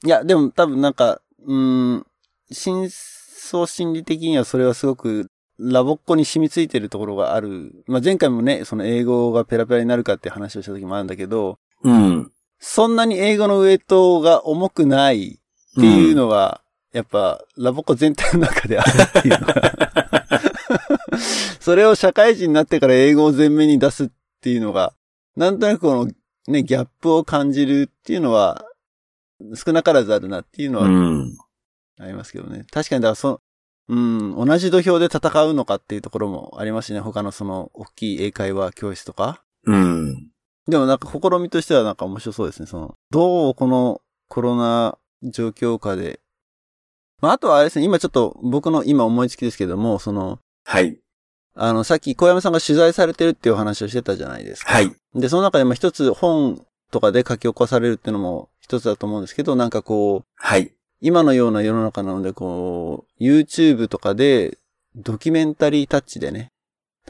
[0.05, 2.05] いや、でも多分なんか、うん、
[2.51, 7.83] 真相心理的にはそれはすごくラボっ子に染みついてるところがある。
[7.85, 12.31] まあ、前回もね、その英語がペラペラになるかって話をした時もあるんだけど、うん。
[12.59, 16.61] そんなに英語のウェイトが重くないっていうのは、
[16.93, 19.73] うん、やっぱ、ラボっ子全体の中であるっていうのが
[21.59, 24.09] それを社会人になってから英語を前面に出すっ
[24.41, 24.93] ていうのが、
[25.35, 26.11] なんとなくこの
[26.47, 28.65] ね、ギャップを感じるっていうのは、
[29.55, 30.85] 少なからずあるなっていうのは、
[31.99, 32.65] ありますけどね。
[32.71, 33.41] 確かに、だからそ、
[33.89, 36.99] うん、同じ土俵で戦うのかっていうところもありますしね。
[36.99, 39.43] 他のその、大きい英会話教室とか。
[39.65, 40.29] うん。
[40.67, 42.67] でもなんか試みとしてはなんか面白そうですね。
[42.67, 46.19] その、どうこのコロナ状況下で。
[47.19, 50.99] まあ、あとはあれですね、今ちょっと僕の今思いつきですけども、その、はい。
[51.55, 54.71] あの、さっき小山さんが取材されてるっていうお話をしてたじゃないですか。
[54.71, 54.95] はい。
[55.15, 60.71] で、その中でも一つ本とかで書き起こされるっていうのも一つだと思うんですけど、なんかこう、はい。
[61.01, 64.57] 今のような世の中なので、こう、YouTube とかで、
[64.95, 66.51] ドキュメンタリータッチでね、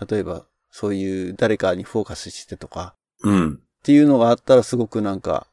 [0.09, 3.53] 例えば、そういう誰かにフォーカスしてとか、うん。
[3.53, 5.47] っていうのがあったらすごくなんか、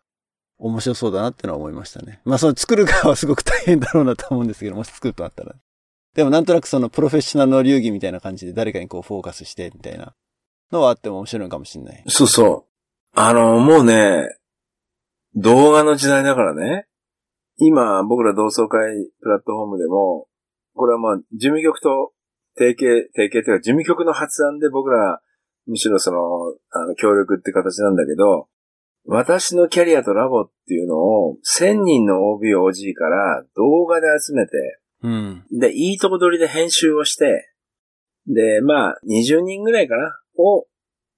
[0.58, 2.20] 面白そうだなってのは思いましたね。
[2.24, 5.54] まあその作る側はすごく大変だろうなと思うんですけど、もし作るとなったら。
[6.14, 10.14] でもなんとなくそのプロフェッショナルの流儀みたいな感じで誰かにこうフォーカスしてみたいな
[10.72, 12.02] のはあっても面白いのかもしれない。
[12.08, 13.18] そうそう。
[13.18, 14.34] あの、もうね、
[15.34, 16.86] 動画の時代だからね。
[17.58, 20.26] 今、僕ら同窓会プラットフォームでも、
[20.74, 22.12] これはまあ、事務局と
[22.56, 25.20] 提携、提携というか、事務局の発案で僕ら、
[25.66, 26.18] むしろその、
[26.70, 28.48] あの、協力って形なんだけど、
[29.06, 35.44] 私のキャリアとラボっていうのを、1000人の OB、OG から動画で集めて、うん。
[35.52, 37.52] で、いいとこ取りで編集をして、
[38.26, 40.66] で、まあ、20人ぐらいかな、を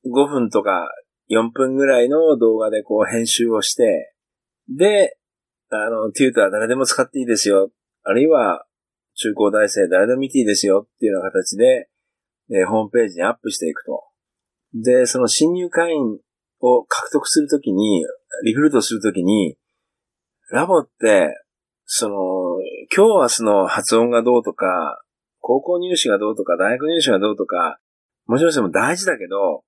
[0.07, 0.89] 5分とか
[1.31, 4.15] 4分ぐらいの動画でこう編集をして、
[4.69, 5.18] で、
[5.71, 7.71] あの、テューター誰でも使っていいですよ。
[8.05, 8.65] あるいは、
[9.15, 11.89] 中高大生誰でも見ていいですよっていうような形で、
[12.51, 14.05] えー、ホームページにアップしていくと。
[14.75, 16.19] で、その新入会員
[16.61, 18.05] を獲得するときに、
[18.45, 19.57] リクルートするときに、
[20.51, 21.37] ラボって、
[21.85, 22.15] その、
[22.95, 25.03] 今日明日の発音がどうとか、
[25.41, 27.79] 高校入試がどうとか、大学入試がどうとか、
[28.27, 29.65] もちろんそれも大事だけど、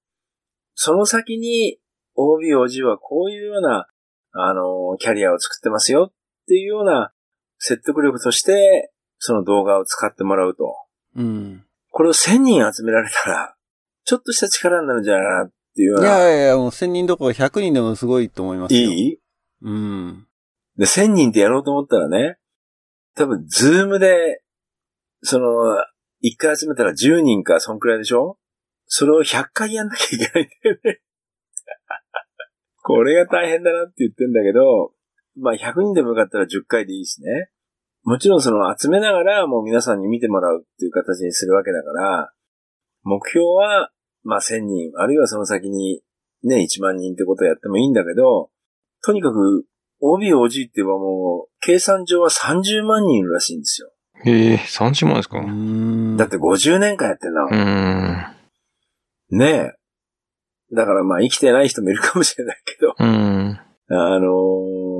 [0.74, 1.78] その先に
[2.14, 3.86] OB、OG はこういうような、
[4.32, 6.14] あの、キャリアを作ってますよっ
[6.46, 7.12] ていうような
[7.58, 10.74] 説得力として、その動画を使ってもらうと。
[11.16, 11.64] うん。
[11.90, 13.56] これを1000人集められたら、
[14.04, 16.08] ちょっとした力になるんじゃないかなっていうよういな。
[16.10, 18.80] やいやいや、もう1000人どころか100人でもすごいと思いますよ。
[18.80, 19.18] いい？
[19.62, 20.26] うん。
[20.78, 22.38] で、1000人ってやろうと思ったらね、
[23.16, 24.42] 多分、ズームで、
[25.22, 25.46] その、
[26.22, 28.38] 1回集めたら10人か、そんくらいでしょ？
[28.86, 31.00] それを100回やんなきゃいけないんだよね。
[32.90, 34.92] これが大変だなって言ってんだけど、
[35.36, 37.50] まあ100人でもよかったら10回でいいしね。
[38.04, 42.32] もちろんその集めながらもう皆さんに見てもらうっていう形にするわけだから、
[43.02, 43.90] 目標は、
[44.22, 46.02] まあ1000人、あるいはその先に
[46.42, 48.50] ね、1万人ってことをやってもいいんだけど、
[49.02, 49.64] とにかく
[50.00, 53.92] OB、OG って言えばもう、計算上は30万人いるらしいんですよ。
[54.24, 55.38] へえ、30万ですか。
[55.38, 57.54] だって50年間やってんだもん。
[59.36, 59.38] ん。
[59.38, 59.79] ねえ。
[60.72, 63.60] だからまあ生きてない人もいるかもしれないけど、うん。
[63.88, 64.90] あのー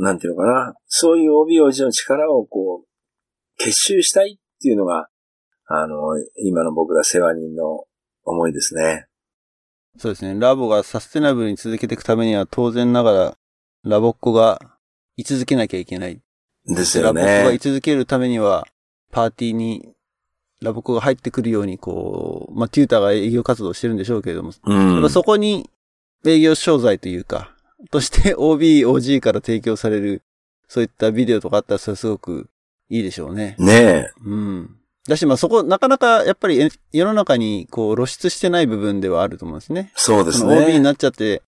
[0.00, 0.74] なんていうのかな。
[0.86, 2.88] そういう OB、OG の力をこう、
[3.58, 5.08] 結集したいっていうのが、
[5.66, 5.96] あの
[6.44, 7.84] 今の僕ら世話人の
[8.24, 9.06] 思いですね。
[9.96, 10.38] そうですね。
[10.38, 13.38] ラボがサステナブルに続けていくためには当然ながら、
[13.84, 14.60] ラボっ子が
[15.16, 16.20] 居続けなきゃいけない。
[16.66, 17.58] ですよラボっ子が居ね。
[17.58, 18.66] 続けるためには、
[19.12, 19.93] パーティーに
[20.64, 25.08] ラボっ子が入ってくるように、こう、まあ、テューターが営業活動してるんでしょうけれども、うんやっぱ。
[25.10, 25.70] そこに
[26.26, 27.54] 営業商材というか、
[27.90, 30.22] として OB、OG から提供される、
[30.68, 32.48] そういったビデオとかあったらそれすごく
[32.88, 33.56] いいでしょうね。
[33.58, 34.10] ねえ。
[34.24, 34.76] うん。
[35.06, 39.92] だし、まあそこ、なかなかやっぱりえ世の中にこう露出してない部分ではあると思うんですね。
[39.94, 40.80] そうですその OB にね。
[40.80, 41.42] なっちゃって、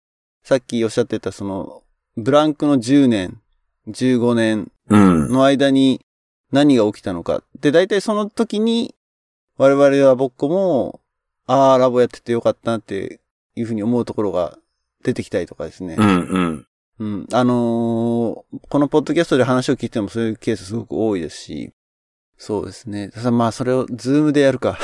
[0.44, 1.82] さっきおっしゃってたその、
[2.16, 3.40] ブランクの10年、
[3.88, 5.28] 15年うん。
[5.32, 6.00] の間に
[6.52, 7.42] 何が起きたのか。
[7.60, 8.94] で、大体その時に、
[9.59, 11.00] 我々はぼっこも、
[11.46, 13.20] ああ、ラボやっててよかったなって
[13.54, 14.59] いうふうに思うところが
[15.02, 16.04] 出てきたりとかですねう。
[16.04, 16.66] んうん。
[16.98, 17.26] うん。
[17.32, 21.72] あのーこのポッドキャストで話を聞いてもそういうケースすごく多いですし、
[22.38, 23.09] そうですね。
[23.09, 24.78] ただまあそれを Zoom でやるか。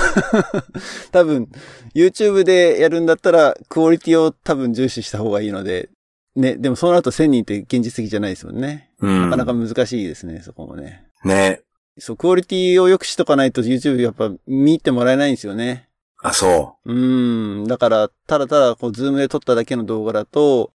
[1.13, 1.49] 多分、
[1.95, 5.91] YouTube でやるんだったらクオリティを多分重視した方がいいので、
[6.35, 8.91] ね、でもそうなると1000人って現実的じゃないですもんね。
[9.01, 9.31] うん。
[9.31, 11.07] なかなか難しいですね、そこもね。
[11.25, 11.61] ね
[11.99, 15.89] そう、クオリティを良くしとかないと YouTube やっぱ見てもらえないんですよね。
[16.23, 17.65] あ、そうーん。
[17.67, 20.73] だから、ただただこう、ズームで撮っただけの動画だと、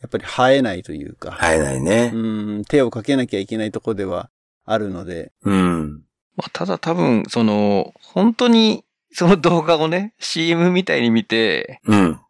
[0.00, 1.30] やっぱり映えないというか。
[1.30, 1.32] う。
[1.32, 2.12] 生えないね。
[2.14, 2.18] う
[2.60, 4.30] ん、手をかけなきゃいけないとこでは
[4.64, 5.32] あるので。
[5.42, 6.02] うん。
[6.36, 12.20] まあ、ただ多分、その、本当に、その動画をね、CM みたいに見て、うん。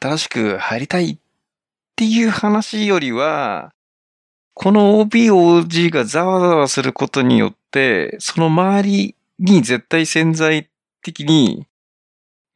[0.00, 1.18] 新しく入りたいっ
[1.96, 3.72] ていう話よりは、
[4.58, 10.70] この OBOG がざわざわすることによって、その周りに絶対潜在
[11.02, 11.66] 的に、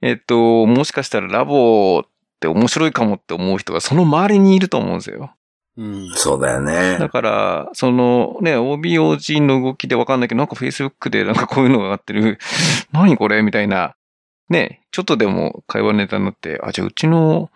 [0.00, 2.02] えっと、もしかしたらラボっ
[2.40, 5.34] て面白いかもって思う人がその周りにいると思うんですよ。
[5.76, 6.10] うん。
[6.14, 7.08] そうだよだね。
[7.10, 12.38] から、そのね、OBOG の動きでわかんないけど、なんか Facebook でなんかこういうのが上がってる、
[12.92, 13.42] 何これ？
[13.42, 13.94] みたいな、
[14.48, 17.50] ね、ちょっとでも会話ネタになって、あ、じゃあうちの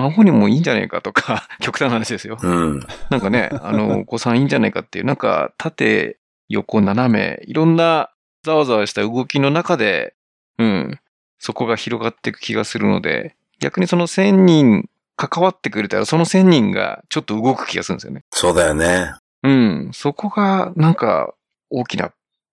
[0.00, 2.38] 孫にもいいんじゃないかとか、 極端な話ですよ。
[2.40, 2.86] うん。
[3.10, 6.18] なんかね、あの、お子さんいいんじゃないかっていう、なんか縦、
[6.48, 8.10] 横、斜め、いろんな
[8.42, 10.14] ざわざわした動きの中で、
[10.58, 11.00] うん、
[11.38, 18.24] そこが広がっていく気がするので、逆にその1000人関わってくれたら、その1000人がちょっと動く気がするんですよね。
[18.30, 19.14] そうだよね。
[19.42, 19.90] うん。
[19.92, 21.34] そこが、なんか、
[21.70, 22.12] 大きな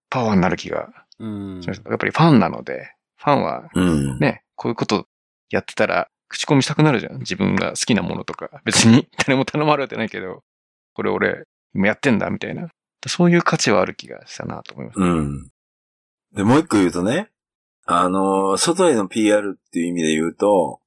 [0.09, 0.89] パワーになる気が
[1.19, 1.89] うんしました。
[1.89, 4.19] やっぱりファンなので、ファンはうん。
[4.19, 5.07] ね、こういうこと
[5.49, 7.19] やってたら、口コミしたくなるじゃん。
[7.19, 8.61] 自分が好きなものとか。
[8.63, 10.43] 別に 誰も頼まれてないけど、
[10.93, 12.69] これ俺、今やってんだ、みたいな。
[13.07, 14.99] そういう価値はある気がしたなと思います。
[14.99, 15.51] うん。
[16.33, 17.31] で、もう一個言うとね、
[17.85, 20.79] あの、外への PR っていう意味で言うと、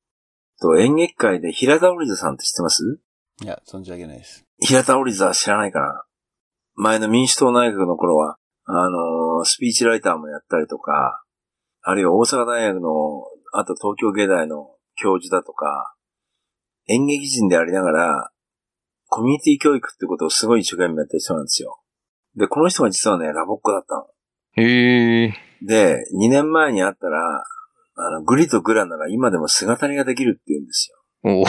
[0.60, 3.00] と演劇界で平田織座さんって知ってます？
[3.42, 4.46] いや、存じ上げないです。
[4.60, 6.04] 平田織座知らないかな
[6.76, 11.22] 前の民主党内閣の頃は、あの、スピーチライターもやったりとか、
[11.82, 15.94] あるいは大阪大学の、あと東京芸大の教授だとか、
[16.88, 18.30] 演劇人でありながら、
[19.08, 21.78] コミュニティ教育ってことをすごい一生懸命やってる人なんですよ。
[22.36, 24.06] で、この人が実はね、ラボっ子だったの。
[24.56, 25.34] へえ。
[25.62, 27.44] で、2年前に会ったら、
[27.96, 30.98] あの、グリとグラなら今でも姿煮ができるって言うんですよ。
[31.26, 31.40] お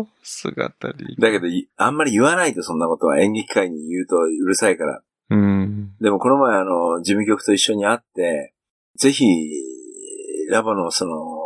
[0.00, 1.16] お 姿に。
[1.18, 5.02] だけど、いあんまり言わないとそんなことは演劇界に言うとうるさいから。
[5.30, 5.94] うん。
[6.00, 8.54] でもこの前あの、事務局と一緒に会って、
[8.96, 9.26] ぜひ、
[10.50, 11.37] ラボのその、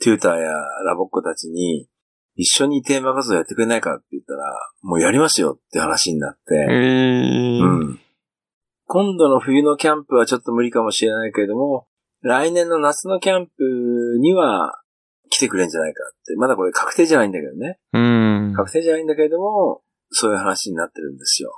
[0.00, 0.52] テューターや
[0.86, 1.88] ラボっ子たちに、
[2.36, 4.44] 一緒にテーマ活動やってくれないかって言ったら、
[4.82, 7.62] もうやりますよって話になって、えー。
[7.62, 8.00] うん。
[8.86, 11.86] 今度の冬のキャンプはちょっと無理かもしれないけれども、
[12.22, 13.52] 来年の夏のキャンプ
[14.20, 14.80] には
[15.30, 16.36] 来てくれんじゃないかって。
[16.36, 17.78] まだこれ確定じゃないんだけどね。
[17.92, 18.52] うん。
[18.54, 21.52] 確定じゃないんだけれども、そういう話になってるんですよ。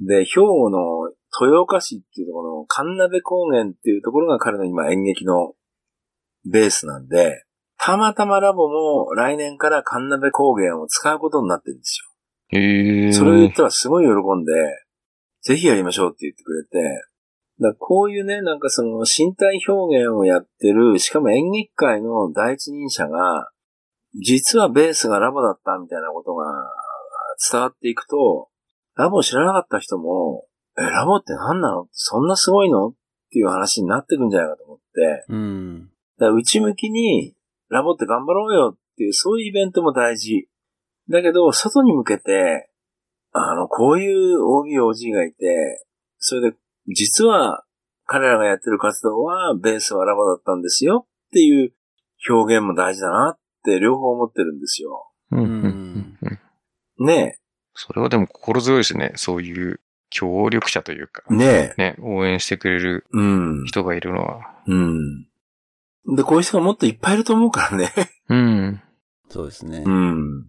[0.00, 5.54] で、兵庫の豊岡市っていうところの神鍋高原っていうところが彼の今演劇の
[6.50, 7.44] ベースなんで、
[7.78, 12.00] たまたまラボも来年から神鍋高原を使うことになってるんです
[12.52, 12.58] よ。
[12.58, 13.12] えー。
[13.12, 14.52] それを言ったらすごい喜んで、
[15.42, 17.02] ぜひやりましょうって言ってくれて、
[17.60, 23.50] だこういうね、なんかその身体表現をやってる、しかも演劇界の第一人者が、
[24.14, 26.46] 実はベースがラボだったみたいなことが
[27.50, 28.48] 伝わっていくと、
[28.96, 30.46] ラボを知らなかった人も、
[30.78, 31.88] え、ラボって何なの？
[31.92, 32.88] そんなすごいの？
[32.88, 32.92] っ
[33.30, 35.90] ていう話になってくんじゃないかと思って、うん。
[36.18, 37.34] だから内向きに、
[37.68, 40.48] ラボって頑張ろうよっていう、そういうイベントも大事。
[41.10, 42.70] だけど、外に向けて、
[43.32, 45.86] あの、こういう OB、OG がいて、
[46.18, 46.56] それで、
[46.88, 47.64] 実は、
[48.06, 51.72] 彼らがやってる活動は、ベースはラボだったんですよっていう
[52.30, 55.10] 表現も大事だなって両方思ってるんですよ。
[55.30, 55.38] うん。
[55.40, 56.18] ううんん。
[56.22, 57.38] うんね
[57.74, 59.12] それはでも心強いですね。
[59.14, 61.22] そういう協力者というか。
[61.30, 61.34] え。
[61.34, 61.80] ねえ。
[61.80, 63.64] ね、応援してくれるうん。
[63.66, 64.52] 人がいるのは。
[64.66, 65.27] うん。
[66.16, 67.92] で、こういう人がもっといっぱいいると思うからね。
[68.28, 68.82] うん。
[69.28, 69.84] そうですね。
[69.86, 70.42] うん。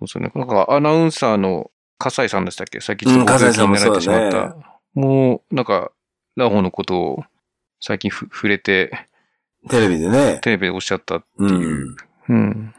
[0.00, 0.32] そうですね。
[0.34, 2.80] なんかアナウンサーの笠井さんでしたっけ？
[2.80, 4.80] 最近ちょっとうん笠井さんもご病気になられてしまそうだった。
[5.00, 5.92] もう、なんか、
[6.36, 7.24] ラホのことを
[7.80, 9.06] 最近ふ触れて、
[9.68, 10.38] テレビでね。
[10.42, 11.86] テレビでおっしゃったってういう。
[11.90, 11.96] ん。
[12.28, 12.74] うん。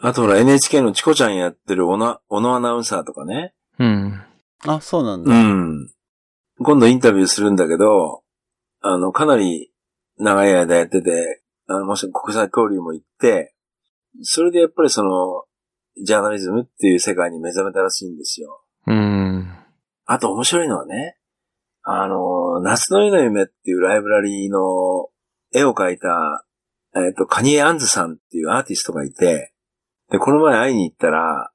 [0.00, 3.54] あとほら NHK のチコちゃんやってる小野、小野アナウンサーとかね。
[3.78, 4.20] うん。
[4.66, 5.34] あ、そうなんうだ。
[5.42, 5.88] ん。
[6.58, 8.22] 今度インタビューするんだけど、
[8.82, 9.71] あの、かなり
[10.18, 13.54] 長い間やってて、あの、もし国際交流も行って、
[14.22, 15.44] それでやっぱりその、
[16.04, 18.62] ジャーナリズムっていう世界に目覚めたらしいんですよ。
[18.86, 19.48] うん。
[20.06, 21.16] あと面白いのはね、
[21.82, 25.08] あの、夏の絵の夢っていうライブラリーの
[25.52, 26.44] 絵を描いた、
[26.94, 29.52] えっ、と、カニエ・アンズさんっていうアーティストがいて、
[30.10, 31.50] で、この前会いに行ったら、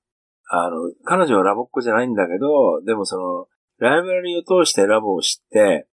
[0.49, 3.47] あの、彼女はラボっ子じゃないんだけど、でもその、
[3.80, 5.88] ライブラリーを通してラボを知って、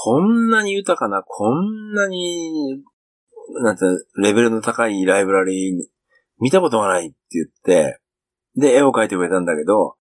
[0.00, 2.84] こんなに豊かな、こんなに、
[3.64, 3.84] なんて、
[4.22, 5.86] レベルの高いライブラリー、
[6.38, 7.98] 見たことがないって言って、
[8.54, 9.96] で、絵を描いてくれたんだけど、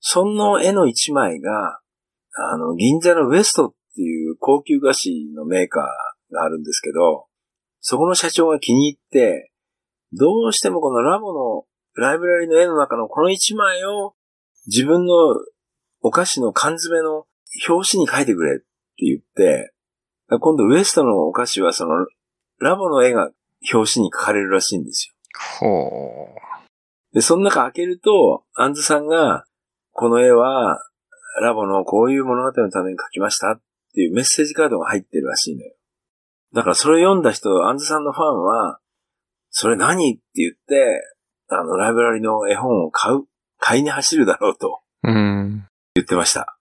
[0.00, 1.80] その絵の一枚が、
[2.36, 7.24] あの、銀座のウエストっていう高級菓子のメーカーがあるんですけど、
[7.80, 9.50] そこの社長が気に入って、
[10.12, 14.12] どうしてもこのラボのライブラリの絵の中のこの一枚を
[14.66, 15.14] 自分の
[16.02, 17.24] お菓子の缶詰の
[17.66, 18.67] 表紙に描いてくれっ
[19.06, 19.72] 言って、
[20.28, 22.06] 今度ウエストのお菓子はその
[22.60, 23.30] ラボの絵が
[23.72, 25.14] 表紙に描かれるらしいんですよ。
[25.60, 26.28] ほ
[27.12, 29.44] で、その中開けると、アンズさんが、
[29.92, 30.80] この絵は、
[31.40, 33.60] ラボのこういう物語のために描きましたっ
[33.94, 35.74] ていうメッセージカードが入ってるらしいのよ。
[36.54, 38.80] だからそれを読んだ人、アンズさんのファンは、
[39.50, 41.02] それ何って言って、
[41.48, 43.24] あの、ライブラリの絵本を買う、
[43.58, 45.10] 買いに走るだろうとう。
[45.10, 45.66] うん。
[45.94, 46.58] 言ってました。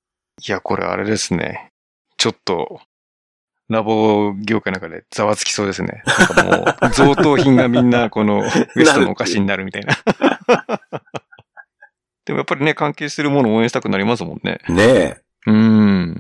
[0.48, 1.72] いや、これあれですね。
[2.18, 2.82] ちょっと、
[3.70, 6.04] ラボ業界の中でざわつきそうですね。
[6.06, 8.40] なんかもう、贈答品がみんなこの
[8.76, 9.94] ウエストのお菓子になるみたいな。
[12.26, 14.60] でもやっぱりね、関係してるものを応援したくなりますもんね。
[14.70, 15.22] ねえ。
[15.48, 16.16] うん。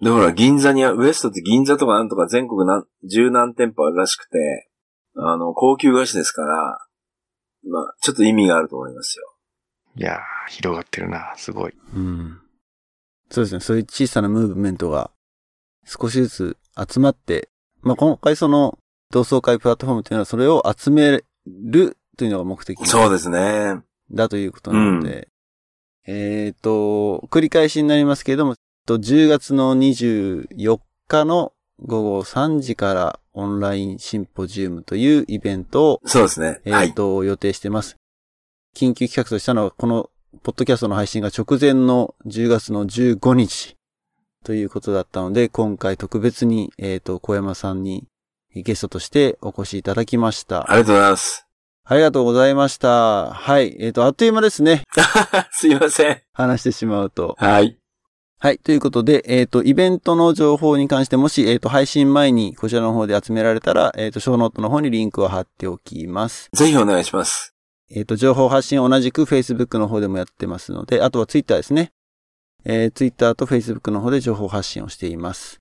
[0.00, 4.68] で、ほら、銀座には、ウエストって銀座とかなんとか全国何、十何店舗あるらしくて、
[5.16, 6.78] あの、高級菓子ですから、
[7.64, 9.24] まあ、ちょっと意味があると思いますよ。
[9.96, 11.34] いやー、広がってるな。
[11.36, 11.74] すごい。
[11.94, 12.40] うん。
[13.30, 13.60] そうですね。
[13.60, 15.10] そういう小さなムーブメントが
[15.88, 16.56] 少しずつ
[16.92, 17.48] 集まって、
[17.80, 18.78] まあ、今回その
[19.10, 23.80] 同窓会プラットフォームというのはそれを集めるというのが目的そうですね。
[24.10, 25.28] だということなので、
[26.06, 28.54] えっ、と、繰り返しになりますけれども、
[28.86, 31.52] と10月の24日の
[31.84, 36.60] 午後3時からオンラインシンポジウムというイベントを、そうですね。
[36.64, 36.94] えっ、はい。
[36.94, 37.96] と、予定してます。
[38.76, 40.10] 緊急企画としたのは、この、
[40.42, 43.77] ポッドキャストの配信が直前の10月の15日
[44.44, 48.06] ということだったので、今回特別に、えっ、と、小山さんに
[48.54, 50.70] ゲストとしてお越しいただきました。
[50.70, 51.46] ありがとうございます。
[51.84, 53.32] ありがとうございました。
[53.32, 53.76] はい。
[53.80, 54.82] えっ、と、あっという間ですね。
[55.52, 56.22] すいません。
[56.32, 57.34] 話してしまうと。
[57.38, 57.78] はい。
[58.40, 58.58] はい。
[58.58, 66.48] ということで、えっ、と、イベントの情報に関して、もし、えっ、と、配信前にこちらの方で集められたら、えっ、と、ショーノートの方にリンクを貼っておきます。
[66.52, 67.54] ぜひお願いします。
[67.90, 71.90] えっ、と、情報発信同じく Facebook の方でもやってますので、あとは Twitter ですね。
[72.70, 75.58] えー、Twitter と Facebook の方で情報発信をしています。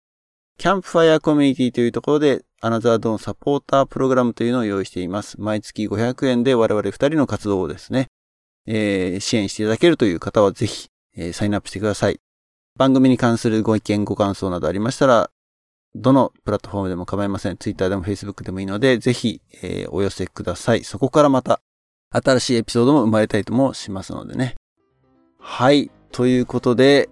[0.57, 5.39] キャンプファイアコミュニティというところで、アナザードーンサポータープログラムというのを用意しています。
[5.39, 8.07] 毎月500円で我々2人の活動をですね、
[8.65, 12.19] えー支援していただけるという方はぜひ、えーサインアップしてください。
[12.75, 15.29] 番組に関するご意見、ご感想などありましたら、
[15.95, 17.57] どのプラットフォームでも構いません。
[17.57, 20.83] Twitter でも Facebook でもいいので、ぜひ、えーお寄せください。
[20.83, 21.61] そこからまた、
[22.09, 24.55] 新しいエピソードも生まれたりともしますのでね。
[25.39, 25.89] はい。
[26.11, 27.09] ということで、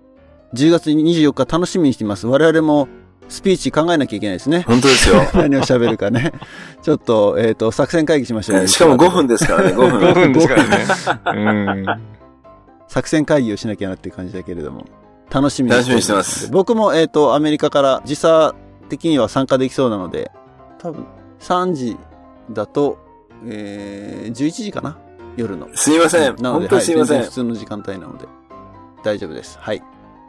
[0.54, 2.28] 10月24日楽しみにしています。
[2.28, 2.88] 我々も
[3.28, 4.64] スピーチ考えなきゃいけないですね。
[4.68, 5.16] 本当ですよ。
[5.34, 6.32] 何を喋るかね。
[6.82, 8.68] ちょっと、えっ、と、作戦会議しましょう。
[8.68, 10.00] しかも5分ですからね、5分。
[10.00, 11.84] 5分ですからね。
[11.86, 12.02] うん。
[12.88, 14.86] 作戦会議をしなきゃなっていう感じだけれども、
[15.32, 18.54] 楽しみに楽しみにしてます僕も、えっ、と、アメリカから時差
[18.90, 20.32] 的には参加できそうなので、
[20.78, 21.06] 多分、
[21.40, 21.98] 3時
[22.52, 23.00] だと、
[23.46, 24.98] えー、11時かな？
[25.36, 25.68] 夜の。
[25.74, 26.36] すいません。
[26.42, 27.18] なので、本当にすいません。
[27.18, 28.28] はい、普通の時間帯なので、
[29.06, 29.58] 大丈夫です。
[29.62, 29.84] はい。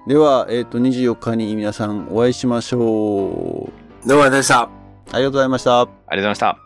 [0.06, 4.08] では、えっ、ー、と、24日に皆さんお会いしましょう。
[4.08, 4.60] どうもありがとうございました。
[4.62, 4.68] あ
[5.06, 5.80] りがとうございました。
[5.80, 6.58] ありがとうございました。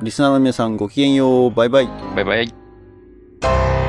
[0.00, 1.50] リスナーの皆さんごきげんよう。
[1.50, 1.88] バイバイ。
[2.16, 3.87] バイバイ。